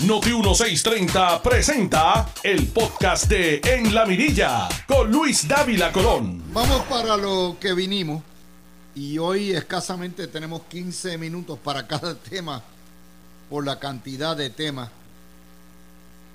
[0.00, 6.42] Noti 1630 presenta el podcast de En la Mirilla con Luis Dávila Colón.
[6.52, 8.22] Vamos para lo que vinimos
[8.96, 12.60] y hoy escasamente tenemos 15 minutos para cada tema
[13.48, 14.90] por la cantidad de temas.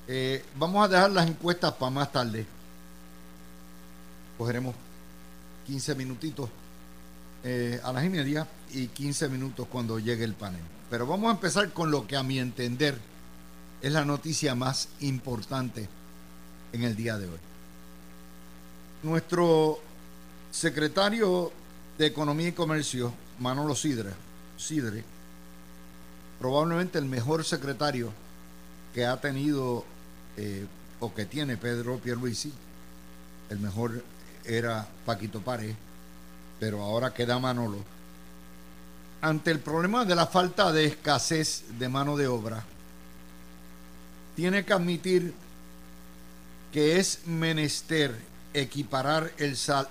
[0.07, 2.45] Eh, vamos a dejar las encuestas para más tarde.
[4.37, 4.73] Cogeremos
[5.67, 6.49] 15 minutitos
[7.43, 10.61] eh, a las y media y 15 minutos cuando llegue el panel.
[10.89, 13.08] Pero vamos a empezar con lo que a mi entender
[13.81, 15.87] es la noticia más importante
[16.73, 17.39] en el día de hoy.
[19.03, 19.79] Nuestro
[20.51, 21.51] secretario
[21.97, 24.13] de Economía y Comercio, Manolo Sidre,
[26.39, 28.11] probablemente el mejor secretario
[28.93, 29.85] que ha tenido
[30.37, 30.65] eh,
[30.99, 32.51] o que tiene Pedro Pierluisi,
[33.49, 34.03] el mejor
[34.43, 35.75] era Paquito Párez,
[36.59, 37.77] pero ahora queda Manolo.
[39.21, 42.63] Ante el problema de la falta de escasez de mano de obra,
[44.39, 45.33] tiene que admitir
[46.71, 48.17] que es menester
[48.53, 49.33] equiparar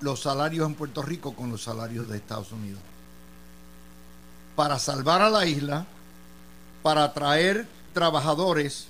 [0.00, 2.80] los salarios en Puerto Rico con los salarios de Estados Unidos.
[4.56, 5.84] Para salvar a la isla,
[6.82, 8.86] para atraer trabajadores,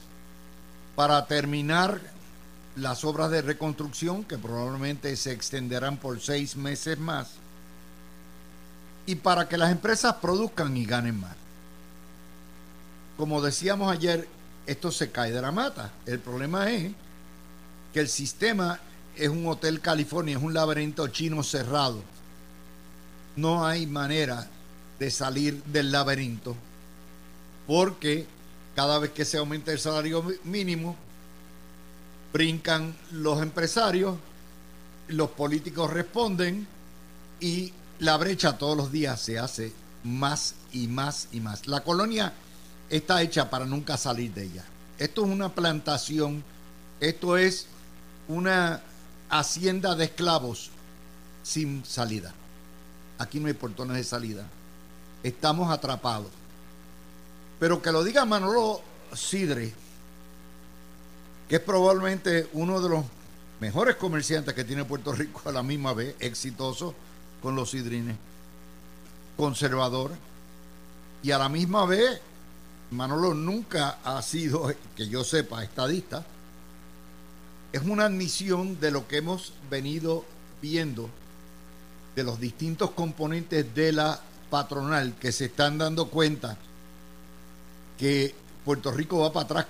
[0.94, 2.00] para terminar
[2.76, 7.30] las obras de reconstrucción que probablemente se extenderán por seis meses más
[9.06, 11.34] y para que las empresas produzcan y ganen más.
[13.16, 14.37] Como decíamos ayer,
[14.68, 15.92] esto se cae de la mata.
[16.06, 16.92] El problema es
[17.92, 18.78] que el sistema
[19.16, 22.02] es un hotel California, es un laberinto chino cerrado.
[23.34, 24.46] No hay manera
[24.98, 26.56] de salir del laberinto
[27.66, 28.26] porque
[28.74, 30.96] cada vez que se aumenta el salario mínimo,
[32.32, 34.16] brincan los empresarios,
[35.08, 36.66] los políticos responden
[37.40, 39.72] y la brecha todos los días se hace
[40.04, 41.66] más y más y más.
[41.66, 42.32] La colonia
[42.90, 44.64] está hecha para nunca salir de ella.
[44.98, 46.42] Esto es una plantación,
[47.00, 47.66] esto es
[48.28, 48.82] una
[49.30, 50.70] hacienda de esclavos
[51.42, 52.34] sin salida.
[53.18, 54.46] Aquí no hay portones de salida.
[55.22, 56.30] Estamos atrapados.
[57.58, 58.80] Pero que lo diga Manolo
[59.14, 59.72] Sidre,
[61.48, 63.04] que es probablemente uno de los
[63.60, 66.94] mejores comerciantes que tiene Puerto Rico a la misma vez, exitoso
[67.42, 68.16] con los sidrines,
[69.36, 70.12] conservador,
[71.22, 72.20] y a la misma vez
[72.90, 76.24] Manolo nunca ha sido, que yo sepa, estadista.
[77.72, 80.24] Es una admisión de lo que hemos venido
[80.62, 81.10] viendo
[82.16, 86.56] de los distintos componentes de la patronal que se están dando cuenta
[87.98, 88.34] que
[88.64, 89.66] Puerto Rico va para atrás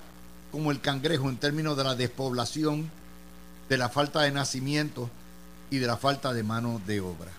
[0.53, 2.91] como el cangrejo en términos de la despoblación,
[3.69, 5.11] de la falta de nacimiento
[5.71, 7.33] y de la falta de mano de obra.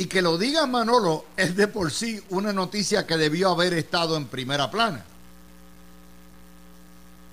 [0.00, 4.16] Y que lo diga Manolo es de por sí una noticia que debió haber estado
[4.16, 5.04] en primera plana.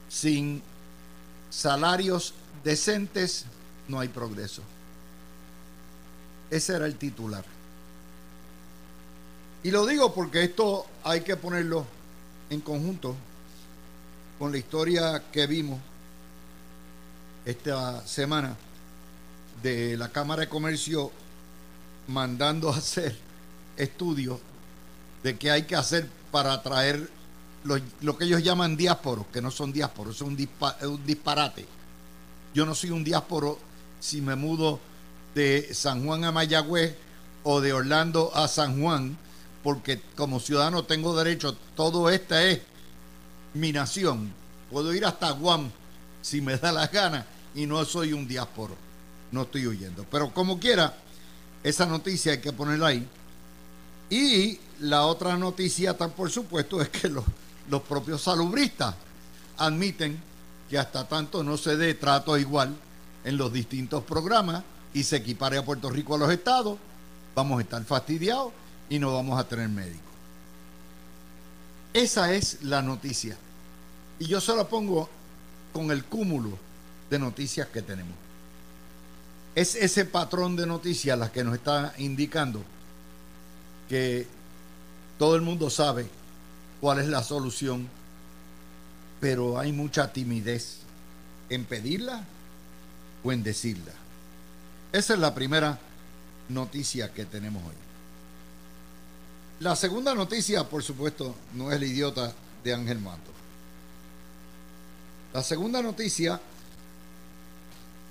[0.10, 0.62] Sin
[1.50, 2.34] salarios
[2.66, 3.46] decentes
[3.88, 4.64] no hay progreso.
[6.52, 7.46] Ese era el titular.
[9.64, 11.86] Y lo digo porque esto hay que ponerlo
[12.50, 13.16] en conjunto
[14.38, 15.80] con la historia que vimos
[17.46, 18.58] esta semana
[19.64, 21.14] de la Cámara de Comercio
[22.08, 23.18] mandando a hacer
[23.76, 24.40] estudios
[25.24, 27.10] de qué hay que hacer para atraer
[27.64, 30.38] lo, que ellos llaman diásporos, que no son diásporos, es un,
[30.84, 31.66] un disparate.
[32.54, 33.60] Yo no soy un diásporo
[34.00, 34.80] si me mudo
[35.36, 36.96] de San Juan a Mayagüez
[37.44, 39.18] o de Orlando a San Juan
[39.64, 42.62] porque como ciudadano tengo derecho, todo esta es
[43.54, 44.32] mi nación.
[44.72, 45.70] Puedo ir hasta Guam
[46.22, 48.76] si me da la gana y no soy un diásporo,
[49.32, 50.06] no estoy huyendo.
[50.10, 50.96] Pero como quiera,
[51.64, 53.08] esa noticia hay que ponerla ahí.
[54.10, 57.26] Y la otra noticia, tan por supuesto, es que los,
[57.70, 58.96] los propios salubristas
[59.58, 60.22] admiten
[60.70, 62.76] que hasta tanto no se dé trato igual
[63.24, 64.64] en los distintos programas
[64.94, 66.78] y se equipare a Puerto Rico a los estados,
[67.36, 68.54] vamos a estar fastidiados
[68.90, 70.02] y no vamos a tener médico.
[71.94, 73.38] Esa es la noticia.
[74.20, 75.10] Y yo se la pongo
[75.74, 76.58] con el cúmulo
[77.10, 78.16] de noticias que tenemos.
[79.58, 82.64] Es ese patrón de noticias la que nos está indicando
[83.90, 84.28] que
[85.18, 86.08] todo el mundo sabe
[86.80, 87.88] cuál es la solución,
[89.20, 90.82] pero hay mucha timidez
[91.50, 92.24] en pedirla
[93.24, 93.94] o en decirla.
[94.92, 95.80] Esa es la primera
[96.50, 97.74] noticia que tenemos hoy.
[99.62, 102.32] La segunda noticia, por supuesto, no es el idiota
[102.64, 103.32] de Ángel Mato.
[105.34, 106.40] La segunda noticia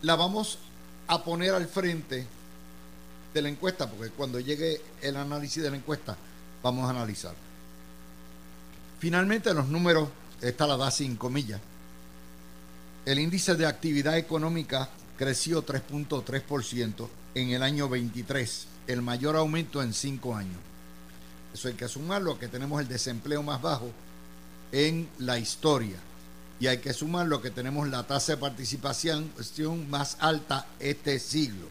[0.02, 0.58] la vamos
[1.08, 2.26] a poner al frente
[3.32, 6.17] de la encuesta, porque cuando llegue el análisis de la encuesta,
[6.62, 7.35] vamos a analizar.
[8.99, 10.08] finalmente los números,
[10.41, 11.61] esta la da sin comillas.
[13.05, 19.93] El índice de actividad económica creció 3.3% en el año 23, el mayor aumento en
[19.93, 20.59] cinco años.
[21.52, 23.91] Eso hay que sumarlo, que tenemos el desempleo más bajo
[24.73, 25.97] en la historia.
[26.58, 29.31] Y hay que sumarlo que tenemos la tasa de participación
[29.91, 31.69] más alta este siglo.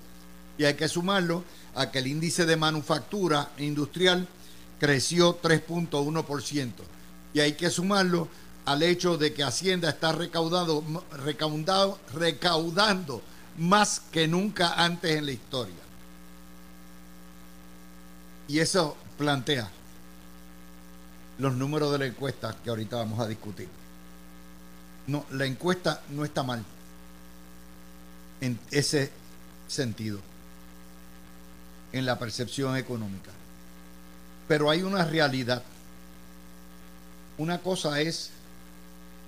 [0.57, 1.43] Y hay que sumarlo
[1.73, 4.27] a que el índice de manufactura industrial
[4.79, 6.71] creció 3.1%.
[7.33, 8.27] Y hay que sumarlo
[8.65, 10.83] al hecho de que Hacienda está recaudado,
[12.13, 13.21] recaudando
[13.57, 15.75] más que nunca antes en la historia.
[18.47, 19.69] Y eso plantea
[21.39, 23.67] los números de la encuesta que ahorita vamos a discutir.
[25.07, 26.63] No, la encuesta no está mal
[28.41, 29.11] en ese
[29.67, 30.19] sentido,
[31.91, 33.31] en la percepción económica.
[34.47, 35.63] Pero hay una realidad.
[37.37, 38.31] Una cosa es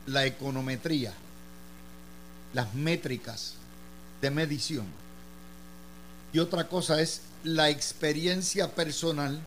[0.05, 1.13] la econometría,
[2.53, 3.55] las métricas
[4.21, 4.85] de medición.
[6.33, 9.39] Y otra cosa es la experiencia personal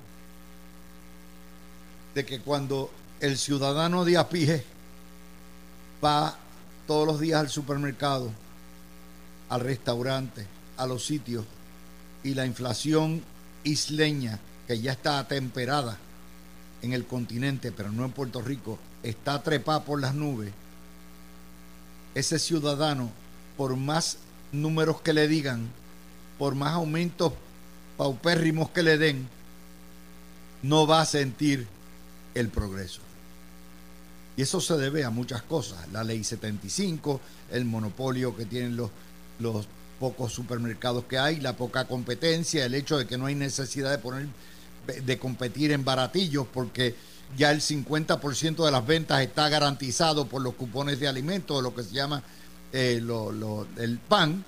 [2.14, 2.90] de que cuando
[3.20, 4.64] el ciudadano de a pie
[6.04, 6.36] va
[6.86, 8.30] todos los días al supermercado,
[9.48, 11.44] al restaurante, a los sitios,
[12.22, 13.22] y la inflación
[13.64, 15.98] isleña, que ya está atemperada
[16.82, 20.52] en el continente, pero no en Puerto Rico, está trepada por las nubes,
[22.14, 23.10] ese ciudadano,
[23.56, 24.18] por más
[24.52, 25.68] números que le digan,
[26.38, 27.32] por más aumentos
[27.96, 29.28] paupérrimos que le den,
[30.62, 31.66] no va a sentir
[32.34, 33.00] el progreso.
[34.40, 35.86] Y eso se debe a muchas cosas.
[35.92, 37.20] La ley 75,
[37.52, 38.88] el monopolio que tienen los,
[39.38, 39.66] los
[39.98, 43.98] pocos supermercados que hay, la poca competencia, el hecho de que no hay necesidad de
[43.98, 44.28] poner
[45.04, 46.94] de competir en baratillos porque
[47.36, 51.82] ya el 50% de las ventas está garantizado por los cupones de alimentos, lo que
[51.82, 52.22] se llama
[52.72, 52.98] eh,
[53.76, 54.42] el pan.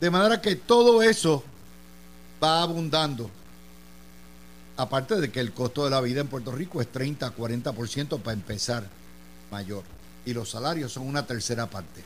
[0.00, 1.44] De manera que todo eso
[2.42, 3.30] va abundando.
[4.76, 8.32] Aparte de que el costo de la vida en Puerto Rico es 30, 40% para
[8.32, 9.03] empezar
[9.54, 9.84] mayor.
[10.26, 12.02] Y los salarios son una tercera parte.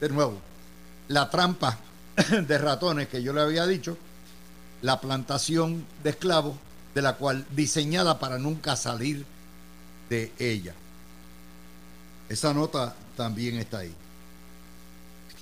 [0.00, 0.38] De nuevo,
[1.08, 1.76] la trampa
[2.46, 3.98] de ratones que yo le había dicho,
[4.82, 6.56] la plantación de esclavos,
[6.94, 9.26] de la cual diseñada para nunca salir
[10.08, 10.74] de ella.
[12.28, 13.94] Esa nota también está ahí.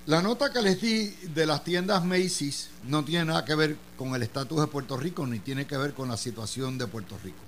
[0.06, 4.14] La nota que les di de las tiendas Macy's no tiene nada que ver con
[4.14, 7.38] el estatus de Puerto Rico ni tiene que ver con la situación de Puerto Rico.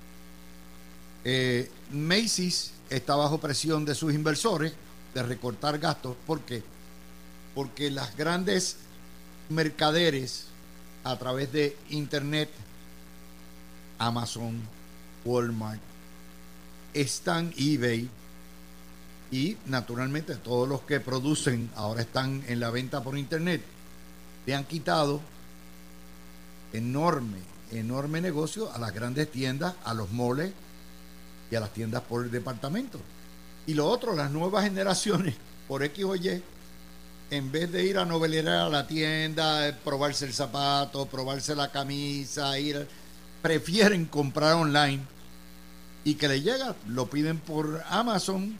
[1.24, 4.72] Eh, Macy's está bajo presión de sus inversores
[5.14, 6.16] de recortar gastos.
[6.26, 6.62] ¿Por qué?
[7.54, 8.76] Porque las grandes
[9.48, 10.46] mercaderes
[11.04, 12.50] a través de Internet,
[13.98, 14.60] Amazon,
[15.24, 15.80] Walmart,
[16.92, 18.08] están eBay,
[19.30, 23.62] y naturalmente todos los que producen ahora están en la venta por internet.
[24.46, 25.20] Le han quitado
[26.72, 27.38] enorme,
[27.72, 30.52] enorme negocio a las grandes tiendas, a los moles
[31.50, 32.98] y a las tiendas por departamento.
[33.66, 35.34] Y lo otro, las nuevas generaciones,
[35.68, 36.42] por X o Y,
[37.30, 42.58] en vez de ir a novelera a la tienda, probarse el zapato, probarse la camisa,
[42.58, 42.86] ir,
[43.42, 45.02] prefieren comprar online
[46.04, 48.56] y que le llega, lo piden por Amazon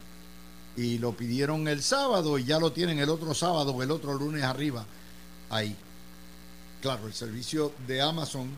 [0.75, 4.13] y lo pidieron el sábado y ya lo tienen el otro sábado o el otro
[4.15, 4.85] lunes arriba
[5.49, 5.75] ahí.
[6.81, 8.49] Claro, el servicio de Amazon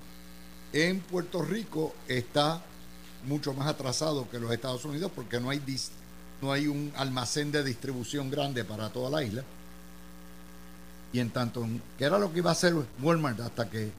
[0.74, 2.63] en Puerto Rico está
[3.25, 5.61] mucho más atrasado que los Estados Unidos porque no hay,
[6.41, 9.43] no hay un almacén de distribución grande para toda la isla.
[11.11, 13.91] Y en tanto, que era lo que iba a hacer Walmart hasta que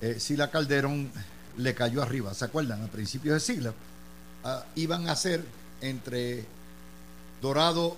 [0.00, 1.10] eh, Sila Calderón
[1.56, 2.84] le cayó arriba, ¿se acuerdan?
[2.84, 3.74] A principios de siglo,
[4.44, 5.44] ah, iban a hacer
[5.80, 6.44] entre
[7.40, 7.96] Dorado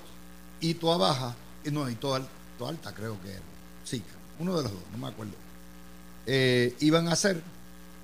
[0.60, 1.34] y Toa Baja,
[1.70, 2.26] no, y Toa,
[2.66, 3.40] Alta creo que era,
[3.84, 4.02] sí,
[4.38, 5.32] uno de los dos, no me acuerdo,
[6.26, 7.42] eh, iban a hacer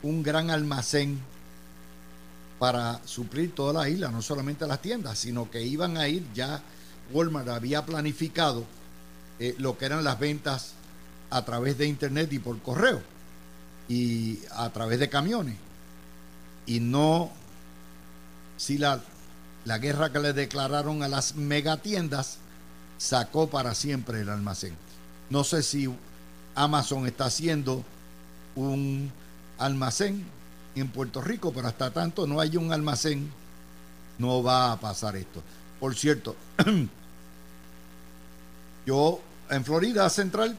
[0.02, 1.20] un gran almacén
[2.58, 6.62] para suplir toda la isla, no solamente las tiendas, sino que iban a ir ya,
[7.12, 8.64] Walmart había planificado
[9.38, 10.72] eh, lo que eran las ventas
[11.30, 13.02] a través de internet y por correo
[13.88, 15.56] y a través de camiones
[16.66, 17.30] y no
[18.56, 19.00] si la
[19.66, 22.38] la guerra que le declararon a las megatiendas
[22.98, 24.76] sacó para siempre el almacén.
[25.28, 25.92] No sé si
[26.54, 27.84] Amazon está haciendo
[28.54, 29.10] un
[29.58, 30.24] almacén
[30.80, 33.30] en Puerto Rico, pero hasta tanto no hay un almacén,
[34.18, 35.42] no va a pasar esto.
[35.80, 36.36] Por cierto,
[38.86, 40.56] yo en Florida Central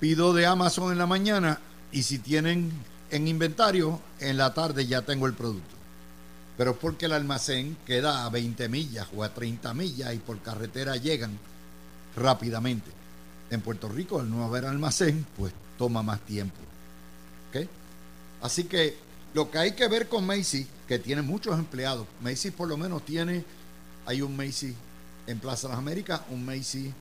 [0.00, 1.58] pido de Amazon en la mañana
[1.92, 2.70] y si tienen
[3.10, 5.76] en inventario, en la tarde ya tengo el producto.
[6.56, 10.40] pero es porque el almacén queda a 20 millas o a 30 millas y por
[10.40, 11.38] carretera llegan
[12.16, 12.90] rápidamente.
[13.50, 16.56] En Puerto Rico, al no haber almacén, pues toma más tiempo.
[18.40, 18.96] Así que
[19.34, 23.04] lo que hay que ver con Macy, que tiene muchos empleados, Macy por lo menos
[23.04, 23.44] tiene,
[24.06, 24.74] hay un Macy
[25.26, 26.92] en Plaza las Américas, un Macy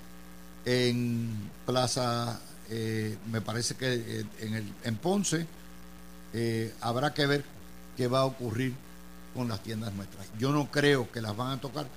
[0.65, 5.47] en Plaza, eh, me parece que eh, en, el, en Ponce,
[6.33, 7.45] eh, habrá que ver
[7.95, 8.73] qué va a ocurrir
[9.33, 10.27] con las tiendas nuestras.
[10.37, 11.87] Yo no creo que las van a tocar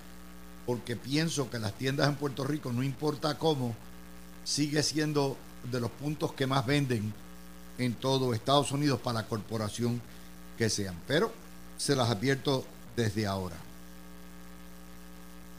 [0.66, 3.74] porque pienso que las tiendas en Puerto Rico, no importa cómo,
[4.44, 5.36] sigue siendo
[5.70, 7.12] de los puntos que más venden
[7.78, 10.00] en todo Estados Unidos para la corporación
[10.60, 10.94] que sean.
[11.06, 11.32] Pero
[11.78, 13.56] se las advierto desde ahora.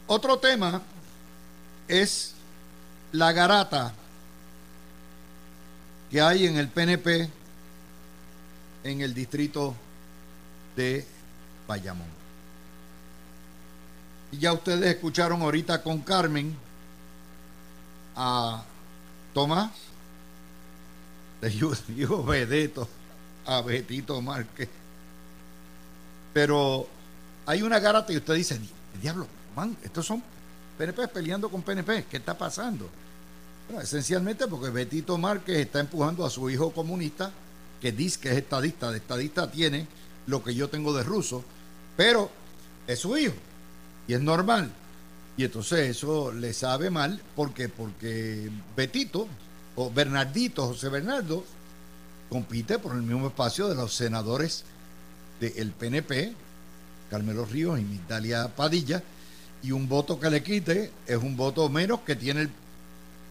[0.05, 0.79] Otro tema
[1.87, 2.35] es
[3.11, 3.95] la garata
[6.11, 7.31] que hay en el PNP
[8.83, 9.73] en el distrito
[10.75, 11.03] de
[11.67, 12.21] Bayamón.
[14.31, 16.55] Y ya ustedes escucharon ahorita con Carmen
[18.15, 18.63] a
[19.33, 19.71] Tomás,
[21.41, 21.49] le
[21.87, 22.87] dijo Vedeto
[23.47, 24.69] a Betito Márquez.
[26.33, 26.87] Pero
[27.45, 28.59] hay una garata y usted dice,
[29.01, 30.23] diablo, man, estos son
[30.77, 32.89] PNP peleando con PNP, ¿qué está pasando?
[33.67, 37.31] Bueno, esencialmente porque Betito Márquez está empujando a su hijo comunista,
[37.79, 39.87] que dice que es estadista, de estadista tiene
[40.27, 41.43] lo que yo tengo de ruso,
[41.97, 42.29] pero
[42.87, 43.33] es su hijo
[44.07, 44.71] y es normal.
[45.37, 49.27] Y entonces eso le sabe mal porque porque Betito
[49.75, 51.43] o Bernardito José Bernardo
[52.29, 54.63] compite por el mismo espacio de los senadores
[55.41, 56.33] del PNP,
[57.09, 59.01] Carmelo Ríos y Migdalia Padilla,
[59.63, 62.49] y un voto que le quite es un voto menos que tiene el,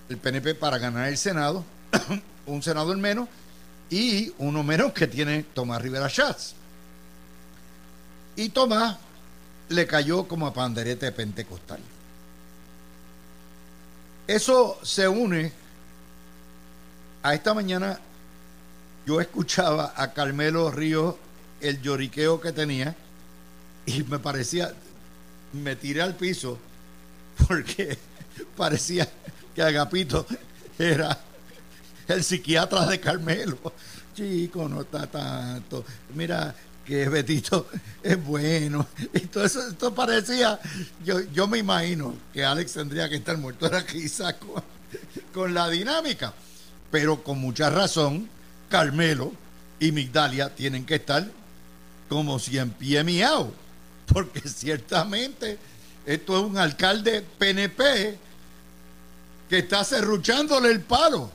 [0.08, 1.64] el PNP para ganar el Senado,
[2.46, 3.28] un senador menos,
[3.88, 6.54] y uno menos que tiene Tomás Rivera Schatz.
[8.36, 8.98] Y Tomás
[9.68, 11.80] le cayó como a panderete pentecostal.
[14.26, 15.52] Eso se une
[17.22, 17.98] a esta mañana.
[19.06, 21.16] Yo escuchaba a Carmelo Ríos
[21.60, 22.94] el lloriqueo que tenía
[23.86, 24.72] y me parecía,
[25.52, 26.58] me tiré al piso
[27.46, 27.98] porque
[28.56, 29.08] parecía
[29.54, 30.26] que Agapito
[30.78, 31.18] era
[32.08, 33.58] el psiquiatra de Carmelo.
[34.14, 35.84] Chico, no está tanto.
[36.14, 37.68] Mira, que Betito
[38.02, 38.86] es bueno.
[39.14, 40.58] Y todo eso, esto parecía,
[41.04, 44.62] yo, yo me imagino que Alex tendría que estar muerto era quizás con,
[45.32, 46.32] con la dinámica.
[46.90, 48.28] Pero con mucha razón,
[48.68, 49.32] Carmelo
[49.78, 51.30] y Migdalia tienen que estar
[52.10, 53.54] como si en pie miau.
[54.12, 55.56] Porque ciertamente
[56.04, 58.18] esto es un alcalde PNP
[59.48, 61.30] que está cerruchándole el palo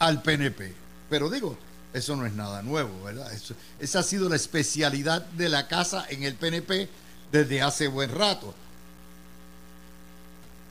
[0.00, 0.74] al PNP.
[1.08, 1.56] Pero digo,
[1.94, 3.32] eso no es nada nuevo, ¿verdad?
[3.78, 6.88] esa ha sido la especialidad de la casa en el PNP
[7.30, 8.54] desde hace buen rato.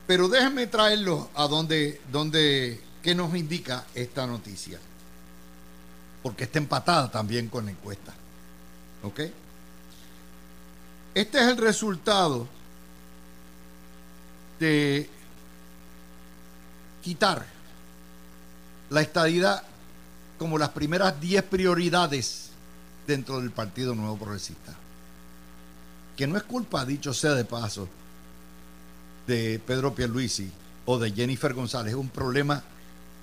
[0.08, 4.78] Pero déjenme traerlo a donde, donde, ¿qué nos indica esta noticia?
[6.22, 8.14] Porque está empatada también con la encuesta.
[9.06, 9.20] ¿Ok?
[11.14, 12.48] Este es el resultado
[14.60, 15.08] de
[17.04, 17.46] quitar
[18.90, 19.64] la estadidad
[20.40, 22.50] como las primeras 10 prioridades
[23.06, 24.76] dentro del Partido Nuevo Progresista.
[26.18, 27.88] Que no es culpa, dicho sea de paso,
[29.28, 30.52] de Pedro Pierluisi
[30.86, 32.64] o de Jennifer González, es un problema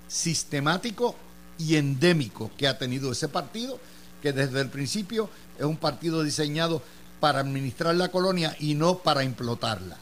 [0.06, 1.16] sistemático
[1.58, 3.80] y endémico que ha tenido ese partido,
[4.22, 6.82] que desde el principio es un partido diseñado
[7.20, 9.96] para administrar la colonia y no para implotarla.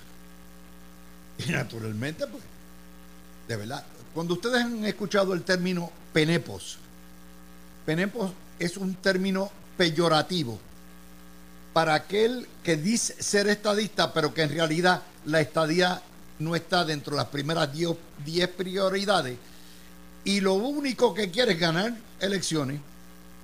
[1.39, 2.43] Y naturalmente, pues,
[3.49, 3.85] de verdad,
[4.15, 6.79] cuando ustedes han escuchado el término penepos,
[7.87, 10.59] penepos es un término peyorativo
[11.73, 16.03] para aquel que dice ser estadista, pero que en realidad la estadía
[16.39, 19.39] no está dentro de las primeras 10 prioridades.
[20.25, 22.81] Y lo único que quiere es ganar elecciones,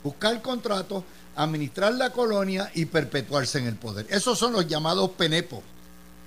[0.06, 1.02] buscar contratos,
[1.34, 4.06] administrar la colonia y perpetuarse en el poder.
[4.08, 5.64] Esos son los llamados penepos.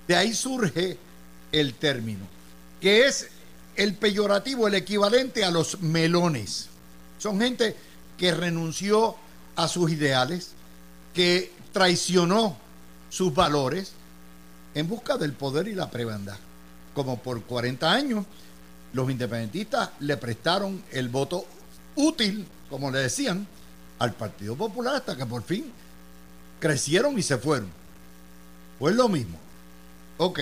[0.06, 0.98] De ahí surge
[1.54, 2.28] el término,
[2.82, 3.30] que es
[3.78, 6.68] el peyorativo, el equivalente a los melones.
[7.20, 7.74] Son gente
[8.18, 9.16] que renunció
[9.56, 10.52] a sus ideales,
[11.14, 12.58] que traicionó
[13.10, 13.94] sus valores
[14.76, 16.38] en busca del poder y la prebanda.
[16.94, 18.26] Como por 40 años,
[18.92, 21.46] los independentistas le prestaron el voto
[21.96, 23.48] útil, como le decían,
[24.00, 25.72] al Partido Popular hasta que por fin
[26.60, 27.70] crecieron y se fueron.
[28.80, 29.38] Pues lo mismo.
[30.18, 30.40] Ok.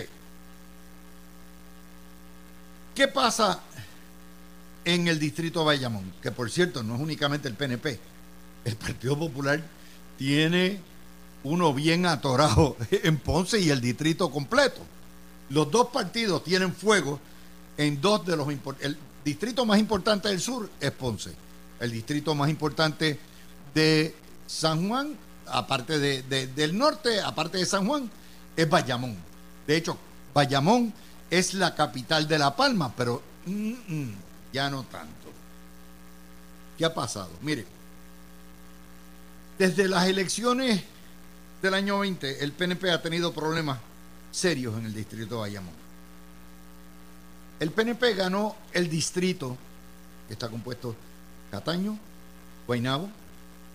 [2.95, 3.59] ¿Qué pasa
[4.85, 6.13] en el distrito de Bayamón?
[6.21, 7.99] Que por cierto no es únicamente el PNP.
[8.65, 9.61] El Partido Popular
[10.17, 10.79] tiene
[11.43, 14.81] uno bien atorado en Ponce y el distrito completo.
[15.49, 17.19] Los dos partidos tienen fuego
[17.77, 18.47] en dos de los
[18.81, 21.31] el distrito más importante del sur es Ponce.
[21.79, 23.19] El distrito más importante
[23.77, 24.15] de
[24.47, 25.15] San Juan,
[25.45, 28.09] aparte de, del norte, aparte de San Juan,
[28.55, 29.15] es Bayamón.
[29.67, 29.95] De hecho,
[30.33, 30.91] Bayamón
[31.29, 33.21] es la capital de La Palma, pero
[34.51, 35.27] ya no tanto.
[36.75, 37.29] ¿Qué ha pasado?
[37.41, 37.67] Mire,
[39.59, 40.83] desde las elecciones
[41.61, 43.77] del año 20, el PNP ha tenido problemas
[44.31, 45.73] serios en el distrito de Bayamón.
[47.59, 49.55] El PNP ganó el distrito,
[50.27, 50.95] que está compuesto
[51.51, 51.97] Cataño,
[52.65, 53.09] Guaynabo,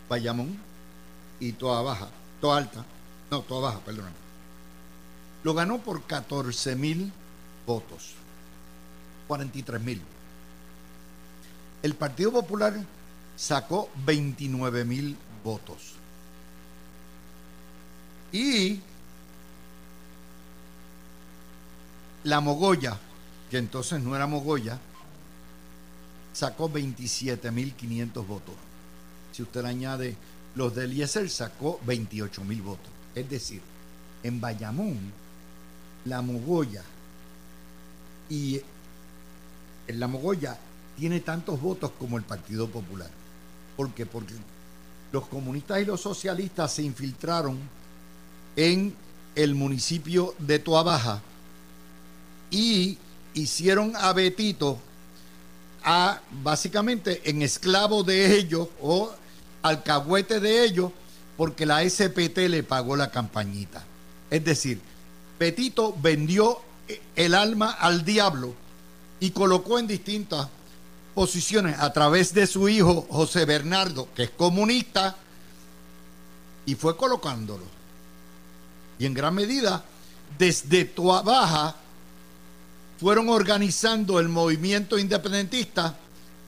[0.09, 0.57] Bayamón
[1.39, 2.09] y Toa Baja,
[2.41, 2.85] Toa Alta,
[3.31, 4.11] no, Toa Baja, perdón.
[5.43, 7.11] Lo ganó por 14 mil
[7.65, 8.13] votos,
[9.27, 10.01] 43 mil.
[11.81, 12.73] El Partido Popular
[13.35, 15.93] sacó 29 mil votos.
[18.31, 18.79] Y
[22.23, 22.97] la Mogoya,
[23.51, 24.79] que entonces no era Mogoya,
[26.31, 28.55] sacó 27.500 votos.
[29.33, 30.15] Si usted le añade
[30.55, 32.89] los de Eliezer, sacó 28.000 votos.
[33.15, 33.61] Es decir,
[34.23, 35.11] en Bayamón,
[36.05, 36.83] la Mogoya
[38.29, 38.61] y
[39.87, 40.57] en la Mogoya
[40.97, 43.09] tiene tantos votos como el Partido Popular.
[43.75, 44.05] ¿Por qué?
[44.05, 44.33] Porque
[45.11, 47.57] los comunistas y los socialistas se infiltraron
[48.55, 48.95] en
[49.35, 51.21] el municipio de Toabaja
[52.51, 52.97] y
[53.33, 54.77] hicieron a Betito
[55.83, 59.11] a básicamente en esclavo de ellos o
[59.63, 60.91] alcahuete de ellos
[61.35, 63.83] porque la SPT le pagó la campañita.
[64.29, 64.79] Es decir,
[65.39, 66.61] Betito vendió
[67.15, 68.53] el alma al diablo
[69.19, 70.47] y colocó en distintas
[71.15, 75.15] posiciones a través de su hijo José Bernardo, que es comunista,
[76.65, 77.63] y fue colocándolo.
[78.99, 79.83] Y en gran medida,
[80.37, 81.75] desde Baja
[82.99, 85.97] fueron organizando el movimiento independentista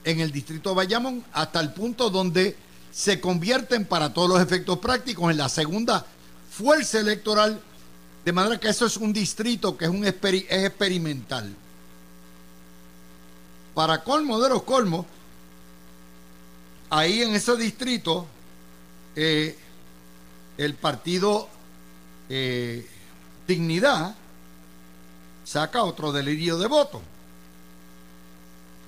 [0.04, 2.56] en el distrito de Bayamón hasta el punto donde
[2.96, 6.06] se convierten para todos los efectos prácticos en la segunda
[6.50, 7.62] fuerza electoral,
[8.24, 10.16] de manera que eso es un distrito que es, un es
[10.50, 11.54] experimental.
[13.74, 15.06] Para colmo de los colmos,
[16.90, 18.28] ahí en ese distrito,
[19.18, 19.60] eh,
[20.58, 21.50] el partido
[22.30, 22.90] eh,
[23.46, 24.16] Dignidad
[25.44, 27.02] saca otro delirio de voto,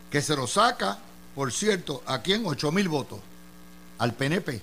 [0.10, 0.98] que se lo saca,
[1.36, 3.20] por cierto, aquí en 8 mil votos,
[3.98, 4.62] al PNP.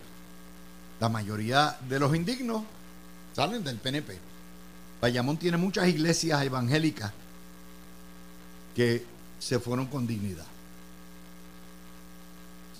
[1.01, 2.63] La mayoría de los indignos
[3.35, 4.19] salen del PNP.
[5.01, 7.13] Bayamón tiene muchas iglesias evangélicas
[8.75, 9.05] que
[9.39, 10.47] se fueron con dignidad.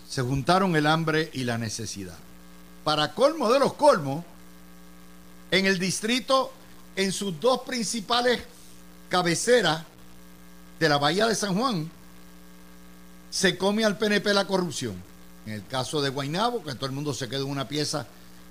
[0.09, 2.17] Se juntaron el hambre y la necesidad.
[2.85, 4.25] Para colmo de los colmos,
[5.51, 6.53] en el distrito,
[6.97, 8.41] en sus dos principales
[9.09, 9.85] cabeceras
[10.79, 11.91] de la Bahía de San Juan,
[13.31, 14.95] se come al PNP la corrupción.
[15.47, 18.07] En el caso de Guainabo, que todo el mundo se quedó en una pieza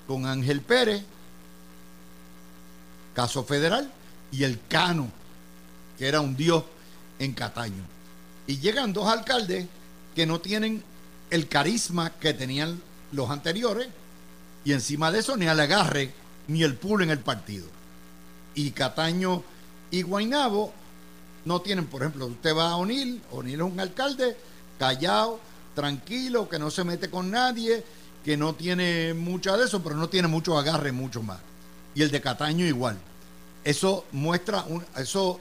[0.08, 1.04] con Ángel Pérez,
[3.16, 3.92] caso federal,
[4.32, 5.10] y el Cano,
[5.98, 6.64] que era un dios
[7.20, 7.84] en Cataño.
[8.48, 9.68] Y llegan dos alcaldes
[10.16, 10.84] que no tienen
[11.30, 13.88] el carisma que tenían los anteriores,
[14.66, 16.14] y encima de eso ni al agarre
[16.48, 17.68] ni el pool en el partido.
[18.56, 19.44] Y Cataño
[19.90, 20.74] y Guainabo
[21.46, 24.38] no tienen, por ejemplo, usted va a O'Neill, O'Neill es un alcalde
[24.80, 25.40] callado,
[25.76, 27.84] tranquilo, que no se mete con nadie,
[28.24, 31.40] que no tiene mucha de eso, pero no tiene mucho agarre, mucho más.
[31.96, 32.98] Y el de Cataño igual.
[33.64, 34.66] Eso muestra,
[34.98, 35.40] eso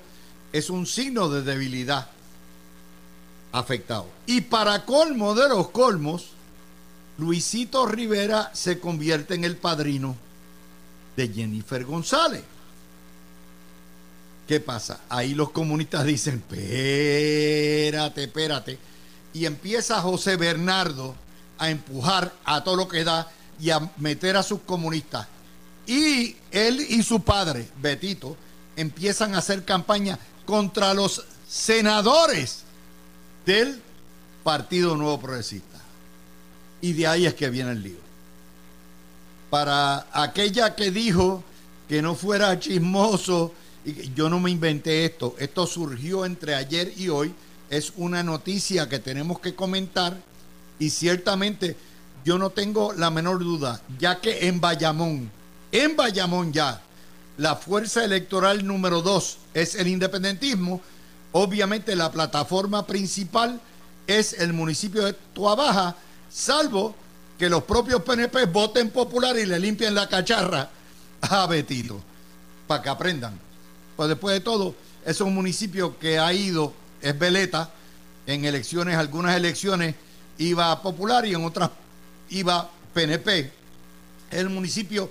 [0.52, 2.08] es un signo de debilidad
[3.52, 4.06] afectado.
[4.26, 6.30] Y para colmo de los colmos,
[7.18, 10.16] Luisito Rivera se convierte en el padrino
[11.16, 12.42] de Jennifer González.
[14.46, 15.00] ¿Qué pasa?
[15.08, 18.78] Ahí los comunistas dicen, espérate, espérate.
[19.32, 21.14] Y empieza José Bernardo
[21.58, 25.26] a empujar a todo lo que da y a meter a sus comunistas.
[25.86, 28.36] Y él y su padre, Betito,
[28.76, 32.62] empiezan a hacer campaña contra los senadores
[33.46, 33.80] del
[34.42, 35.80] Partido Nuevo Progresista.
[36.80, 37.98] Y de ahí es que viene el lío.
[39.50, 41.44] Para aquella que dijo
[41.88, 43.52] que no fuera chismoso,
[44.14, 47.34] yo no me inventé esto, esto surgió entre ayer y hoy,
[47.72, 50.14] es una noticia que tenemos que comentar
[50.78, 51.74] y ciertamente
[52.22, 55.30] yo no tengo la menor duda, ya que en Bayamón,
[55.72, 56.82] en Bayamón ya,
[57.38, 60.82] la fuerza electoral número dos es el independentismo,
[61.32, 63.58] obviamente la plataforma principal
[64.06, 65.96] es el municipio de Tuabaja,
[66.30, 66.94] salvo
[67.38, 70.68] que los propios PNP voten popular y le limpien la cacharra
[71.22, 72.02] a Betito,
[72.66, 73.40] para que aprendan.
[73.96, 74.74] Pues después de todo,
[75.06, 77.70] es un municipio que ha ido, es veleta,
[78.26, 79.94] en elecciones, algunas elecciones
[80.38, 81.70] iba popular y en otras
[82.30, 83.52] iba PNP.
[84.30, 85.10] Es el municipio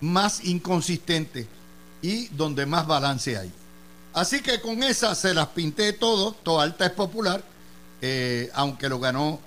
[0.00, 1.46] más inconsistente
[2.02, 3.52] y donde más balance hay.
[4.14, 7.42] Así que con esa se las pinté todo, toda alta es popular,
[8.02, 9.40] eh, aunque lo ganó,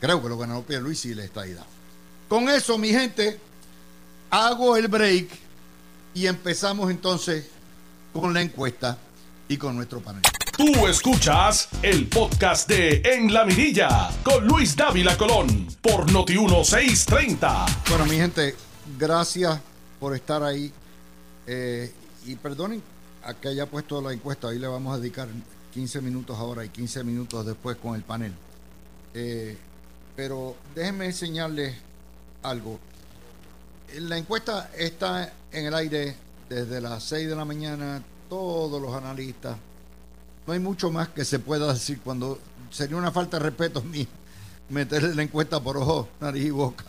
[0.00, 1.64] creo que lo ganó Luis y la estadidad.
[2.28, 3.38] Con eso, mi gente,
[4.30, 5.28] hago el break
[6.14, 7.46] y empezamos entonces
[8.12, 8.98] con la encuesta
[9.48, 10.22] y con nuestro panel.
[10.58, 17.66] Tú escuchas el podcast de En la Mirilla con Luis Dávila Colón por Noti 1630.
[17.88, 18.56] Bueno, mi gente,
[18.98, 19.60] gracias
[20.00, 20.72] por estar ahí.
[21.46, 21.92] Eh,
[22.26, 22.82] y perdonen
[23.22, 25.28] a que haya puesto la encuesta, ahí le vamos a dedicar
[25.74, 28.32] 15 minutos ahora y 15 minutos después con el panel.
[29.14, 29.56] Eh,
[30.16, 31.76] pero déjenme enseñarles
[32.42, 32.80] algo.
[33.96, 36.16] La encuesta está en el aire
[36.48, 39.56] desde las 6 de la mañana, todos los analistas.
[40.48, 42.38] No hay mucho más que se pueda decir cuando
[42.70, 44.06] sería una falta de respeto mío
[44.70, 46.86] meterle la encuesta por ojo, nariz y boca,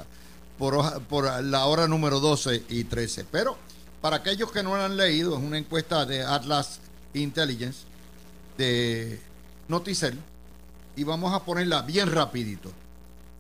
[0.58, 3.26] por, por la hora número 12 y 13.
[3.30, 3.58] Pero
[4.00, 6.80] para aquellos que no la han leído, es una encuesta de Atlas
[7.13, 7.80] Intelligence
[8.58, 9.19] de
[9.67, 10.17] Noticel
[10.95, 12.72] y vamos a ponerla bien rapidito.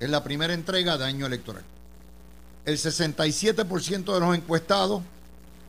[0.01, 1.63] Es la primera entrega de año electoral.
[2.65, 5.01] El 67% de los encuestados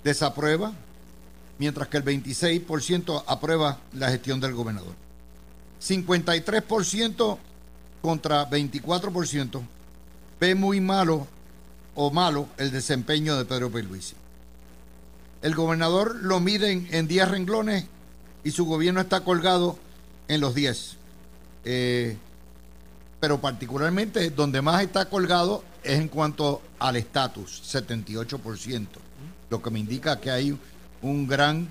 [0.03, 0.73] desaprueba,
[1.61, 4.95] mientras que el 26% aprueba la gestión del gobernador.
[5.79, 7.39] 53%
[8.01, 9.61] contra 24%
[10.41, 11.27] ve muy malo
[11.95, 14.15] o malo el desempeño de Pedro Pierluisi.
[15.43, 17.85] El gobernador lo mide en 10 renglones
[18.43, 19.79] y su gobierno está colgado
[20.29, 20.97] en los 10.
[21.67, 22.17] Eh,
[23.21, 28.87] pero particularmente donde más está colgado es en cuanto al estatus, 78%,
[29.51, 30.59] lo que me indica que hay
[31.03, 31.71] un gran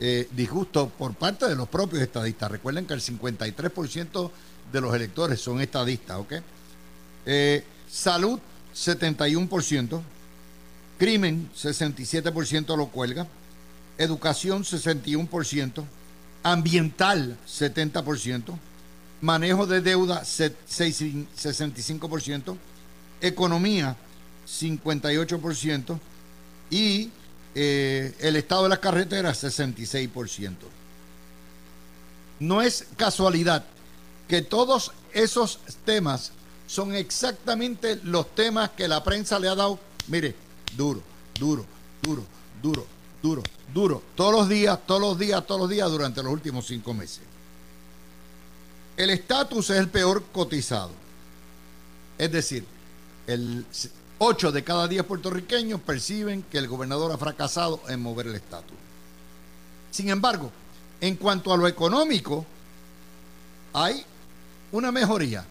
[0.00, 2.50] eh, disgusto por parte de los propios estadistas.
[2.50, 4.30] Recuerden que el 53%
[4.72, 6.34] de los electores son estadistas, ¿ok?
[7.26, 8.38] Eh, salud,
[8.74, 10.00] 71%.
[10.98, 13.26] Crimen, 67% lo cuelga.
[13.98, 15.84] Educación, 61%.
[16.42, 18.58] Ambiental, 70%.
[19.20, 22.56] Manejo de deuda, 65%.
[23.20, 23.96] Economía,
[24.46, 25.98] 58%.
[26.70, 27.10] Y
[27.54, 30.54] eh, el estado de las carreteras, 66%.
[32.40, 33.64] No es casualidad
[34.28, 36.32] que todos esos temas
[36.66, 39.80] son exactamente los temas que la prensa le ha dado.
[40.06, 40.34] Mire,
[40.76, 41.02] duro,
[41.38, 41.64] duro,
[42.02, 42.24] duro,
[42.62, 42.86] duro,
[43.22, 44.02] duro, duro.
[44.14, 47.20] Todos los días, todos los días, todos los días durante los últimos cinco meses.
[48.96, 50.90] El estatus es el peor cotizado.
[52.18, 52.64] Es decir,
[53.26, 53.64] el
[54.18, 58.76] 8 de cada 10 puertorriqueños perciben que el gobernador ha fracasado en mover el estatus.
[59.90, 60.50] Sin embargo,
[61.00, 62.44] en cuanto a lo económico,
[63.72, 64.04] hay
[64.72, 65.44] una mejoría.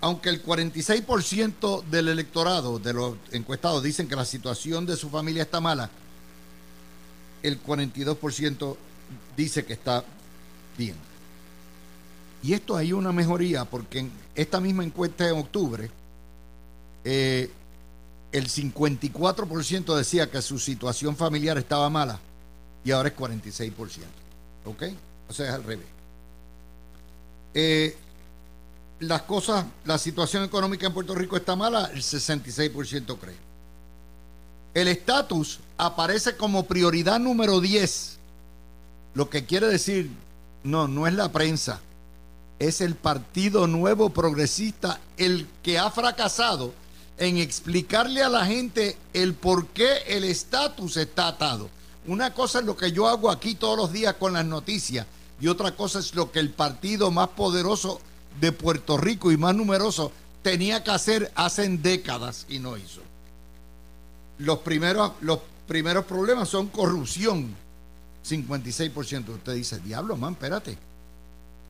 [0.00, 5.44] Aunque el 46% del electorado, de los encuestados, dicen que la situación de su familia
[5.44, 5.90] está mala,
[7.42, 8.76] el 42%
[9.36, 10.04] dice que está
[10.76, 11.05] bien.
[12.46, 15.90] Y esto hay una mejoría porque en esta misma encuesta en octubre,
[17.02, 17.50] eh,
[18.30, 22.20] el 54% decía que su situación familiar estaba mala
[22.84, 23.72] y ahora es 46%.
[24.64, 24.84] ¿Ok?
[25.28, 25.88] O sea, es al revés.
[27.52, 27.96] Eh,
[29.00, 33.34] las cosas, la situación económica en Puerto Rico está mala, el 66% cree.
[34.72, 38.18] El estatus aparece como prioridad número 10,
[39.14, 40.12] lo que quiere decir,
[40.62, 41.80] no, no es la prensa,
[42.58, 46.72] es el Partido Nuevo Progresista el que ha fracasado
[47.18, 51.70] en explicarle a la gente el por qué el estatus está atado.
[52.06, 55.06] Una cosa es lo que yo hago aquí todos los días con las noticias
[55.40, 58.00] y otra cosa es lo que el partido más poderoso
[58.40, 63.00] de Puerto Rico y más numeroso tenía que hacer hace décadas y no hizo.
[64.38, 67.54] Los primeros, los primeros problemas son corrupción,
[68.28, 69.28] 56%.
[69.28, 70.78] Usted dice, diablo, man, espérate.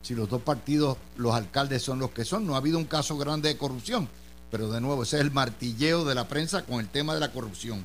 [0.07, 3.17] Si los dos partidos, los alcaldes son los que son, no ha habido un caso
[3.17, 4.09] grande de corrupción.
[4.51, 7.33] Pero de nuevo, ese es el martilleo de la prensa con el tema de la
[7.33, 7.85] corrupción.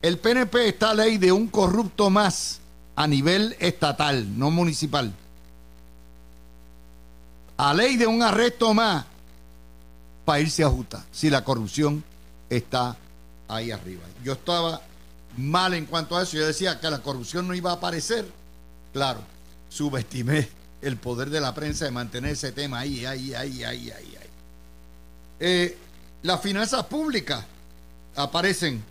[0.00, 2.60] El PNP está a ley de un corrupto más
[2.94, 5.12] a nivel estatal, no municipal
[7.56, 9.04] a ley de un arresto más
[10.24, 12.02] para irse a justa si la corrupción
[12.50, 12.96] está
[13.46, 14.02] ahí arriba.
[14.24, 14.80] Yo estaba
[15.36, 16.36] mal en cuanto a eso.
[16.36, 18.28] Yo decía que la corrupción no iba a aparecer.
[18.92, 19.20] Claro,
[19.68, 20.48] subestimé
[20.82, 23.90] el poder de la prensa de mantener ese tema ahí, ahí, ahí, ahí, ahí.
[23.90, 24.30] ahí.
[25.40, 25.78] Eh,
[26.22, 27.44] las finanzas públicas
[28.16, 28.82] aparecen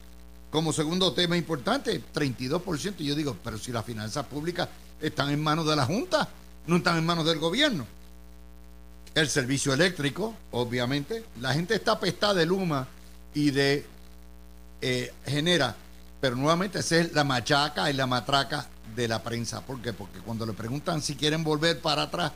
[0.50, 2.96] como segundo tema importante, 32%.
[3.00, 4.68] Y yo digo, pero si las finanzas públicas
[5.02, 6.28] están en manos de la Junta,
[6.68, 7.86] no están en manos del gobierno.
[9.16, 11.24] El servicio eléctrico, obviamente.
[11.40, 12.88] La gente está apestada de Luma
[13.34, 13.86] y de
[14.82, 15.76] eh, genera,
[16.20, 19.62] pero nuevamente esa es la machaca y la matraca de la prensa.
[19.62, 19.94] ¿Por qué?
[19.94, 22.32] Porque cuando le preguntan si quieren volver para atrás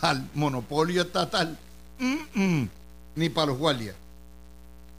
[0.00, 1.58] al monopolio estatal,
[3.14, 3.96] ni para los guardias.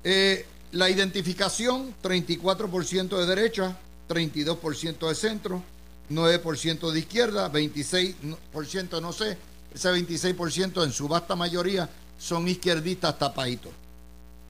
[0.04, 3.78] Eh, la identificación, 34% de derecha,
[4.10, 5.63] 32% de centro,
[6.10, 9.38] 9% de izquierda, 26% no sé,
[9.74, 13.72] ese 26% en su vasta mayoría son izquierdistas tapaditos.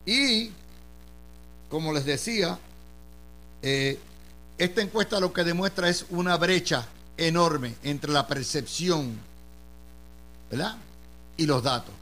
[0.05, 0.51] Y,
[1.69, 2.57] como les decía,
[3.61, 3.99] eh,
[4.57, 9.17] esta encuesta lo que demuestra es una brecha enorme entre la percepción
[10.49, 10.77] ¿verdad?
[11.37, 11.93] y los datos.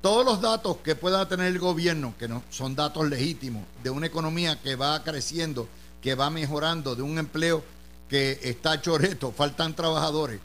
[0.00, 4.06] Todos los datos que pueda tener el gobierno, que no son datos legítimos, de una
[4.06, 5.68] economía que va creciendo,
[6.00, 7.62] que va mejorando, de un empleo
[8.08, 10.40] que está choreto, faltan trabajadores,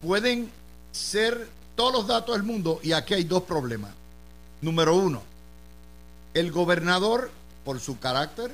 [0.00, 0.50] pueden
[0.92, 3.90] ser todos los datos del mundo y aquí hay dos problemas.
[4.60, 5.22] Número uno,
[6.34, 7.30] el gobernador,
[7.64, 8.52] por su carácter,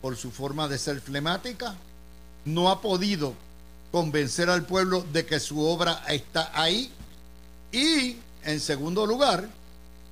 [0.00, 1.76] por su forma de ser flemática,
[2.44, 3.34] no ha podido
[3.90, 6.90] convencer al pueblo de que su obra está ahí.
[7.72, 9.48] Y, en segundo lugar,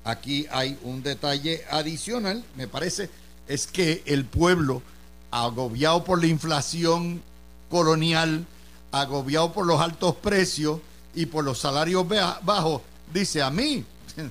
[0.04, 3.10] aquí hay un detalle adicional, me parece,
[3.48, 4.82] es que el pueblo,
[5.30, 7.22] agobiado por la inflación
[7.70, 8.46] colonial,
[8.92, 10.80] agobiado por los altos precios
[11.14, 12.06] y por los salarios
[12.42, 13.84] bajos, dice a mí,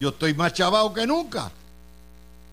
[0.00, 1.50] yo estoy más chavado que nunca.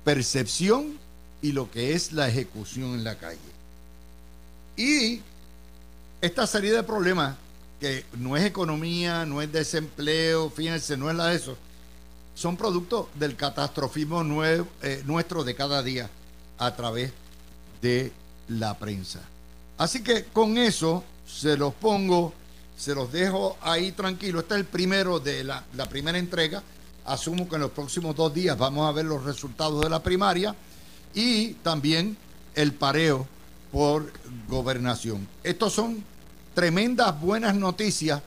[0.04, 1.00] Percepción
[1.44, 3.38] y lo que es la ejecución en la calle.
[4.78, 5.22] Y
[6.22, 7.36] esta serie de problemas,
[7.82, 11.58] que no es economía, no es desempleo, fíjense, no es la de eso,
[12.34, 16.10] son producto del catastrofismo eh, nuestro de cada día
[16.58, 17.12] a través
[17.82, 18.14] de
[18.48, 19.20] la prensa.
[19.78, 22.34] Así que con eso se los pongo,
[22.78, 24.40] se los dejo ahí tranquilo.
[24.40, 26.64] Este es el primero de la primera entrega.
[27.06, 30.56] Asumo que en los próximos dos días vamos a ver los resultados de la primaria
[31.14, 32.18] y también
[32.56, 33.28] el pareo
[33.72, 34.12] por
[34.48, 35.28] gobernación.
[35.44, 36.04] Estos son
[36.54, 38.22] tremendas buenas noticias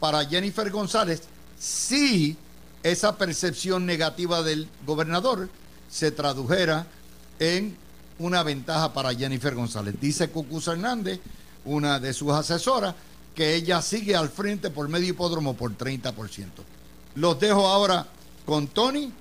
[0.00, 1.22] para Jennifer González
[1.58, 2.36] si
[2.82, 5.48] esa percepción negativa del gobernador
[5.90, 6.86] se tradujera
[7.38, 7.76] en
[8.18, 9.94] una ventaja para Jennifer González.
[10.00, 11.20] Dice Cucuz Hernández,
[11.64, 12.94] una de sus asesoras,
[13.34, 16.46] que ella sigue al frente por medio hipódromo por 30%.
[17.14, 18.06] Los dejo ahora
[18.44, 19.12] con Tony,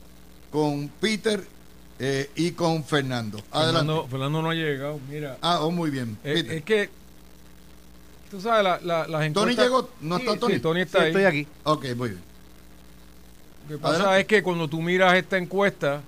[0.51, 1.45] con Peter
[1.99, 3.41] eh, y con Fernando.
[3.51, 3.93] Adelante.
[4.09, 5.37] Fernando, no ha llegado, mira.
[5.41, 6.17] Ah, oh, muy bien.
[6.23, 6.89] Es, que,
[8.29, 9.55] tú sabes, la, la, las encuestas...
[9.55, 10.53] Tony llegó, ¿no está Tony?
[10.53, 11.07] Sí, Tony está ahí.
[11.07, 11.47] Estoy aquí.
[11.63, 12.21] Ok, muy bien.
[13.69, 16.01] Lo que pasa es que cuando tú miras esta encuesta,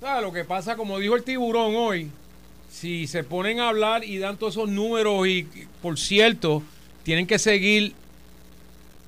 [0.00, 0.22] ¿sabes?
[0.22, 2.10] Lo que pasa, como dijo el tiburón hoy,
[2.70, 5.46] si se ponen a hablar y dan todos esos números y,
[5.80, 6.62] por cierto,
[7.04, 7.94] tienen que seguir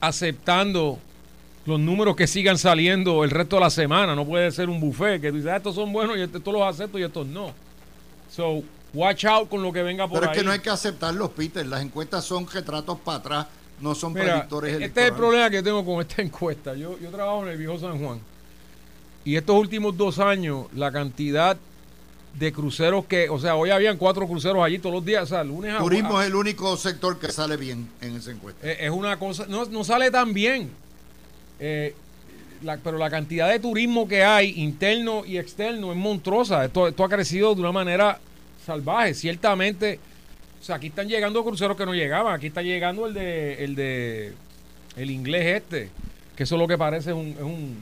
[0.01, 1.01] aceptando
[1.67, 4.15] los números que sigan saliendo el resto de la semana.
[4.15, 6.99] No puede ser un buffet que dices, ah, estos son buenos y estos los acepto
[6.99, 7.53] y estos no.
[8.31, 8.63] So,
[8.95, 10.37] watch out con lo que venga por Pero ahí.
[10.37, 11.67] es que no hay que aceptarlos, Peter.
[11.67, 13.47] Las encuestas son retratos para atrás,
[13.81, 14.89] no son predictores electorales.
[14.89, 16.75] Este es el problema que tengo con esta encuesta.
[16.75, 18.21] Yo, yo trabajo en el viejo San Juan.
[19.25, 21.57] Y estos últimos dos años, la cantidad
[22.39, 25.43] de cruceros que, o sea, hoy habían cuatro cruceros allí todos los días, o sea,
[25.43, 28.71] lunes a Turismo es el único sector que sale bien en esa encuesta.
[28.71, 30.71] Es, una cosa, no, no sale tan bien.
[31.61, 31.95] Eh,
[32.83, 36.65] pero la cantidad de turismo que hay, interno y externo, es monstruosa.
[36.65, 38.19] Esto, ha crecido de una manera
[38.65, 39.15] salvaje.
[39.15, 40.01] Ciertamente,
[40.61, 42.35] o sea, aquí están llegando cruceros que no llegaban.
[42.35, 44.33] Aquí está llegando el de el de
[44.97, 45.91] el inglés este,
[46.35, 47.77] que eso es lo que parece es un, es un,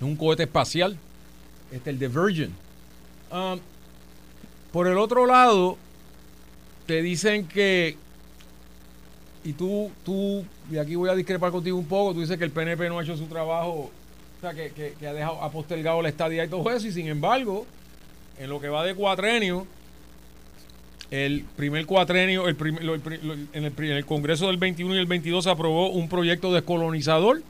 [0.00, 0.96] un cohete espacial.
[1.70, 2.54] Este, el de Virgin.
[3.30, 3.58] Um,
[4.72, 5.76] por el otro lado,
[6.86, 7.96] te dicen que
[9.46, 12.50] y tú, tú, y aquí voy a discrepar contigo un poco, tú dices que el
[12.50, 13.90] PNP no ha hecho su trabajo,
[14.38, 17.66] o sea, que, ha dejado, ha postergado la estadía y todo eso, y sin embargo,
[18.38, 19.66] en lo que va de cuatrenio,
[21.10, 22.56] el primer cuatrenio, el
[23.52, 27.42] en, el, Congreso del 21 y el 22 se aprobó un proyecto descolonizador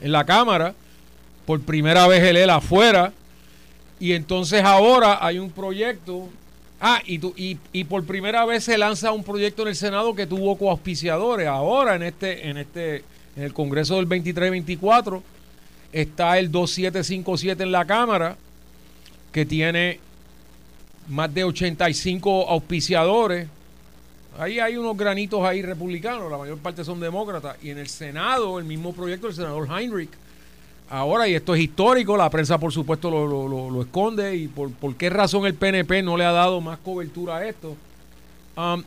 [0.00, 0.74] en la Cámara,
[1.46, 3.12] por primera vez el EL afuera,
[4.00, 6.28] y entonces ahora hay un proyecto
[6.80, 10.14] Ah, y, tú, y, y, por primera vez se lanza un proyecto en el Senado
[10.14, 11.48] que tuvo coauspiciadores.
[11.48, 12.96] Ahora en este, en este,
[13.34, 15.22] en el Congreso del 23-24
[15.92, 18.36] está el 2757 en la Cámara,
[19.32, 20.00] que tiene
[21.08, 23.48] más de 85 auspiciadores.
[24.38, 27.56] Ahí hay unos granitos ahí republicanos, la mayor parte son demócratas.
[27.62, 30.10] Y en el Senado, el mismo proyecto, el senador Heinrich
[30.90, 34.70] ahora, y esto es histórico, la prensa por supuesto lo, lo, lo, esconde, y por,
[34.72, 37.76] por, qué razón el PNP no le ha dado más cobertura a esto.
[38.56, 38.82] Um,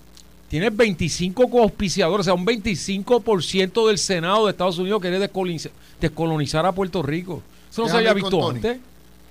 [0.47, 6.71] tiene 25 coauspiciadores, o sea, un 25% del Senado de Estados Unidos quiere descolonizar, a
[6.71, 7.43] Puerto Rico.
[7.69, 8.79] Eso no se había visto antes.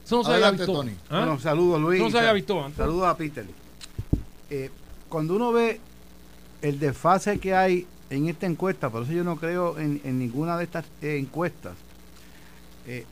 [0.04, 0.72] Eso no se había visto.
[0.72, 0.92] Tony.
[1.10, 1.18] ¿Ah?
[1.18, 2.00] Bueno, saludos Luis.
[2.00, 2.78] no se había visto antes.
[2.78, 3.44] Saludos a Peter.
[4.48, 4.70] Eh,
[5.08, 5.80] cuando uno ve
[6.62, 10.64] el desfase que hay en esta encuesta, por eso yo no creo en, ninguna de
[10.64, 11.74] estas eh, encuestas,
[12.88, 13.04] eh,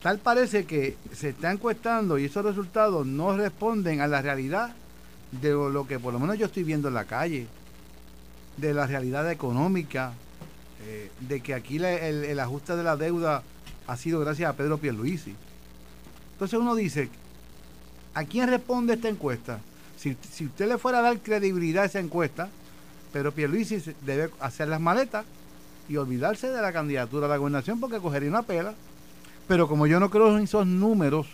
[0.00, 4.74] tal parece que se está encuestando y esos resultados no responden a la realidad
[5.32, 7.48] de lo que por lo menos yo estoy viendo en la calle,
[8.56, 10.12] de la realidad económica,
[10.86, 13.42] eh, de que aquí el, ajuste de la deuda
[13.88, 15.34] ha sido gracias a Pedro Pierluisi.
[16.34, 17.08] Entonces uno dice,
[18.14, 19.58] ¿a quién responde esta encuesta?
[19.96, 22.48] Si, si usted le fuera a dar credibilidad a esa encuesta,
[23.12, 25.24] Pedro Pierluisi debe hacer las maletas
[25.88, 28.74] y olvidarse de la candidatura a la gobernación porque cogería una pela.
[29.48, 31.26] Pero como yo no creo en esos números,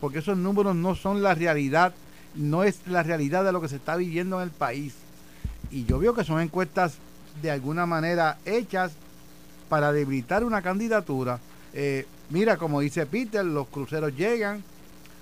[0.00, 1.94] porque esos números no son la realidad,
[2.34, 4.94] no es la realidad de lo que se está viviendo en el país.
[5.70, 6.94] Y yo veo que son encuestas
[7.40, 8.92] de alguna manera hechas
[9.68, 11.38] para debilitar una candidatura.
[11.72, 14.62] Eh, mira, como dice Peter, los cruceros llegan,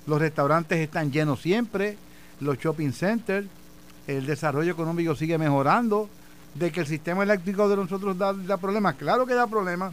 [0.06, 1.96] los restaurantes están llenos siempre,
[2.40, 3.46] los shopping centers,
[4.06, 6.08] el desarrollo económico sigue mejorando,
[6.54, 9.92] de que el sistema eléctrico de nosotros da, da problemas, claro que da problemas.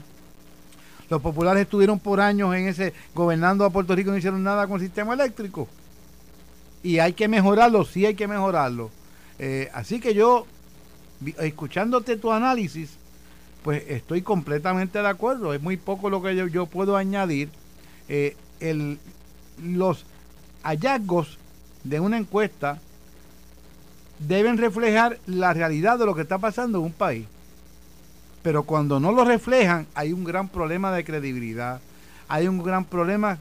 [1.10, 4.68] Los populares estuvieron por años en ese gobernando a Puerto Rico y no hicieron nada
[4.68, 5.68] con el sistema eléctrico.
[6.84, 8.92] Y hay que mejorarlo, sí hay que mejorarlo.
[9.40, 10.46] Eh, así que yo,
[11.40, 12.98] escuchándote tu análisis,
[13.64, 15.54] pues estoy completamente de acuerdo.
[15.54, 17.50] Es muy poco lo que yo, puedo añadir.
[18.10, 19.00] Eh, el,
[19.64, 20.06] los
[20.64, 21.38] hallazgos
[21.84, 22.80] de una encuesta
[24.20, 27.26] deben reflejar la realidad de lo que está pasando en un país.
[28.48, 31.82] Pero cuando no lo reflejan, hay un gran problema de credibilidad.
[32.30, 33.40] Hay un gran problema